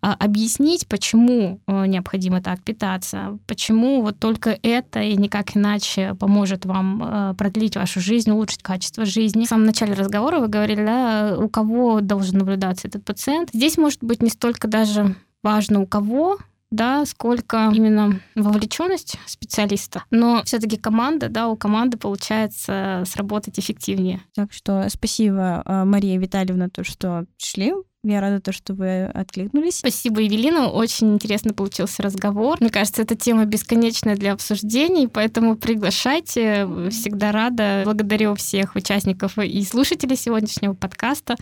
а, 0.00 0.14
объяснить, 0.14 0.86
почему 0.86 1.60
э, 1.66 1.86
необходимо 1.86 2.40
так 2.42 2.62
питаться, 2.62 3.38
почему 3.46 4.02
вот 4.02 4.18
только 4.18 4.58
это 4.62 5.00
и 5.00 5.16
никак 5.16 5.56
иначе 5.56 6.14
поможет 6.14 6.64
вам 6.64 7.02
э, 7.02 7.34
продлить 7.34 7.76
вашу 7.76 8.00
жизнь, 8.00 8.30
улучшить 8.30 8.62
качество 8.62 9.04
жизни. 9.04 9.44
В 9.44 9.48
самом 9.48 9.66
начале 9.66 9.94
разговора 9.94 10.40
вы 10.40 10.48
говорили, 10.48 10.84
да, 10.84 11.36
у 11.38 11.48
кого 11.48 12.00
должен 12.00 12.38
наблюдаться 12.38 12.88
этот 12.88 13.04
пациент. 13.04 13.50
Здесь 13.52 13.76
может 13.76 14.02
быть 14.02 14.22
не 14.22 14.30
столько 14.30 14.68
даже 14.68 15.14
важно 15.42 15.80
у 15.80 15.86
кого, 15.86 16.38
да, 16.70 17.04
сколько 17.06 17.70
именно 17.72 18.20
вовлеченность 18.34 19.16
специалиста, 19.26 20.04
но 20.10 20.42
все-таки 20.44 20.76
команда, 20.76 21.28
да, 21.28 21.48
у 21.48 21.56
команды 21.56 21.96
получается 21.96 23.04
сработать 23.06 23.58
эффективнее. 23.58 24.20
Так 24.34 24.52
что 24.52 24.86
спасибо, 24.88 25.62
э, 25.64 25.84
Мария 25.84 26.18
Витальевна, 26.18 26.68
то, 26.68 26.84
что 26.84 27.26
пришли 27.38 27.72
я 28.04 28.20
рада, 28.20 28.40
то, 28.40 28.52
что 28.52 28.74
вы 28.74 29.06
откликнулись. 29.06 29.78
Спасибо, 29.78 30.20
Евелина. 30.20 30.68
Очень 30.68 31.14
интересно 31.14 31.52
получился 31.52 32.02
разговор. 32.02 32.56
Мне 32.60 32.70
кажется, 32.70 33.02
эта 33.02 33.16
тема 33.16 33.44
бесконечная 33.44 34.14
для 34.14 34.32
обсуждений, 34.32 35.08
поэтому 35.08 35.56
приглашайте. 35.56 36.68
Всегда 36.90 37.32
рада. 37.32 37.82
Благодарю 37.84 38.36
всех 38.36 38.76
участников 38.76 39.36
и 39.38 39.62
слушателей 39.64 40.16
сегодняшнего 40.16 40.74
подкаста. 40.74 41.34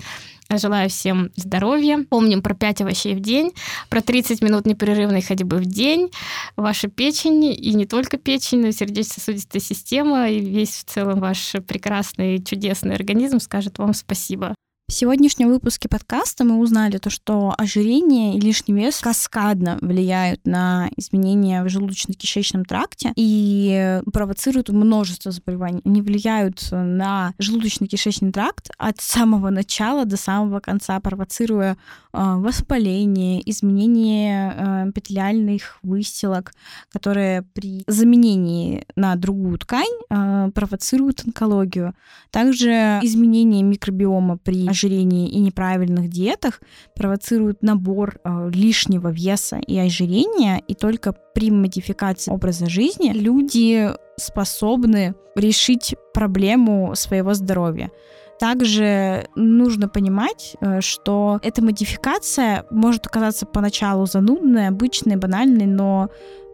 Желаю 0.50 0.88
всем 0.88 1.30
здоровья. 1.36 2.06
Помним 2.08 2.40
про 2.40 2.54
5 2.54 2.82
овощей 2.82 3.14
в 3.14 3.20
день, 3.20 3.52
про 3.90 4.00
30 4.00 4.40
минут 4.42 4.64
непрерывной 4.64 5.20
ходьбы 5.20 5.58
в 5.58 5.66
день. 5.66 6.10
Ваша 6.56 6.88
печень, 6.88 7.44
и 7.44 7.74
не 7.74 7.84
только 7.84 8.16
печень, 8.16 8.60
но 8.60 8.68
и 8.68 8.72
сердечно-сосудистая 8.72 9.60
система, 9.60 10.30
и 10.30 10.40
весь 10.40 10.70
в 10.70 10.84
целом 10.84 11.20
ваш 11.20 11.54
прекрасный, 11.66 12.42
чудесный 12.42 12.94
организм 12.94 13.40
скажет 13.40 13.78
вам 13.78 13.92
спасибо. 13.92 14.54
В 14.88 14.92
сегодняшнем 14.92 15.48
выпуске 15.48 15.88
подкаста 15.88 16.44
мы 16.44 16.60
узнали 16.60 16.98
то, 16.98 17.10
что 17.10 17.52
ожирение 17.58 18.36
и 18.36 18.40
лишний 18.40 18.72
вес 18.72 19.00
каскадно 19.00 19.78
влияют 19.80 20.46
на 20.46 20.88
изменения 20.96 21.64
в 21.64 21.66
желудочно-кишечном 21.66 22.62
тракте 22.62 23.12
и 23.16 24.00
провоцируют 24.12 24.68
множество 24.68 25.32
заболеваний. 25.32 25.80
Они 25.84 26.02
влияют 26.02 26.68
на 26.70 27.34
желудочно-кишечный 27.40 28.30
тракт 28.30 28.70
от 28.78 29.00
самого 29.00 29.50
начала 29.50 30.04
до 30.04 30.16
самого 30.16 30.60
конца, 30.60 31.00
провоцируя 31.00 31.72
э, 31.72 31.76
воспаление, 32.12 33.42
изменение 33.50 34.54
э, 34.56 34.92
петляльных 34.92 35.80
выстилок, 35.82 36.52
которые 36.92 37.42
при 37.42 37.82
заменении 37.88 38.86
на 38.94 39.16
другую 39.16 39.58
ткань 39.58 39.98
э, 40.10 40.50
провоцируют 40.54 41.24
онкологию. 41.26 41.92
Также 42.30 43.00
изменение 43.02 43.64
микробиома 43.64 44.36
при 44.38 44.75
ожирении 44.76 45.28
и 45.28 45.38
неправильных 45.38 46.08
диетах 46.08 46.60
провоцируют 46.94 47.62
набор 47.62 48.18
э, 48.22 48.50
лишнего 48.52 49.08
веса 49.08 49.56
и 49.56 49.78
ожирения, 49.78 50.62
и 50.68 50.74
только 50.74 51.12
при 51.34 51.50
модификации 51.50 52.30
образа 52.30 52.66
жизни 52.68 53.12
люди 53.12 53.90
способны 54.16 55.14
решить 55.34 55.94
проблему 56.12 56.92
своего 56.94 57.34
здоровья. 57.34 57.90
Также 58.38 59.28
нужно 59.34 59.88
понимать, 59.88 60.56
э, 60.60 60.80
что 60.80 61.40
эта 61.42 61.64
модификация 61.64 62.64
может 62.70 63.06
оказаться 63.06 63.46
поначалу 63.46 64.06
занудной, 64.06 64.68
обычной, 64.68 65.16
банальной, 65.16 65.66
но 65.66 66.10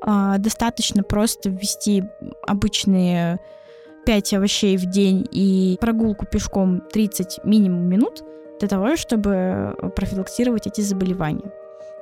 э, 0.07 0.35
достаточно 0.39 1.03
просто 1.03 1.51
ввести 1.51 2.05
обычные 2.47 3.41
5 4.05 4.35
овощей 4.35 4.77
в 4.77 4.87
день 4.87 5.27
и 5.31 5.77
прогулку 5.81 6.27
пешком 6.27 6.83
30 6.93 7.41
минимум 7.45 7.85
минут 7.85 8.23
для 8.59 8.69
того, 8.69 8.97
чтобы 8.97 9.75
профилактировать 9.97 10.67
эти 10.67 10.81
заболевания. 10.81 11.53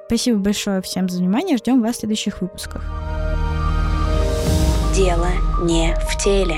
Спасибо 0.07 0.39
большое 0.39 0.83
всем 0.83 1.09
за 1.09 1.19
внимание. 1.19 1.57
Ждем 1.57 1.81
вас 1.83 1.97
в 1.97 2.01
следующих 2.01 2.41
выпусках. 2.41 2.83
Дело 4.95 5.29
не 5.63 5.95
в 5.95 6.23
теле. 6.23 6.57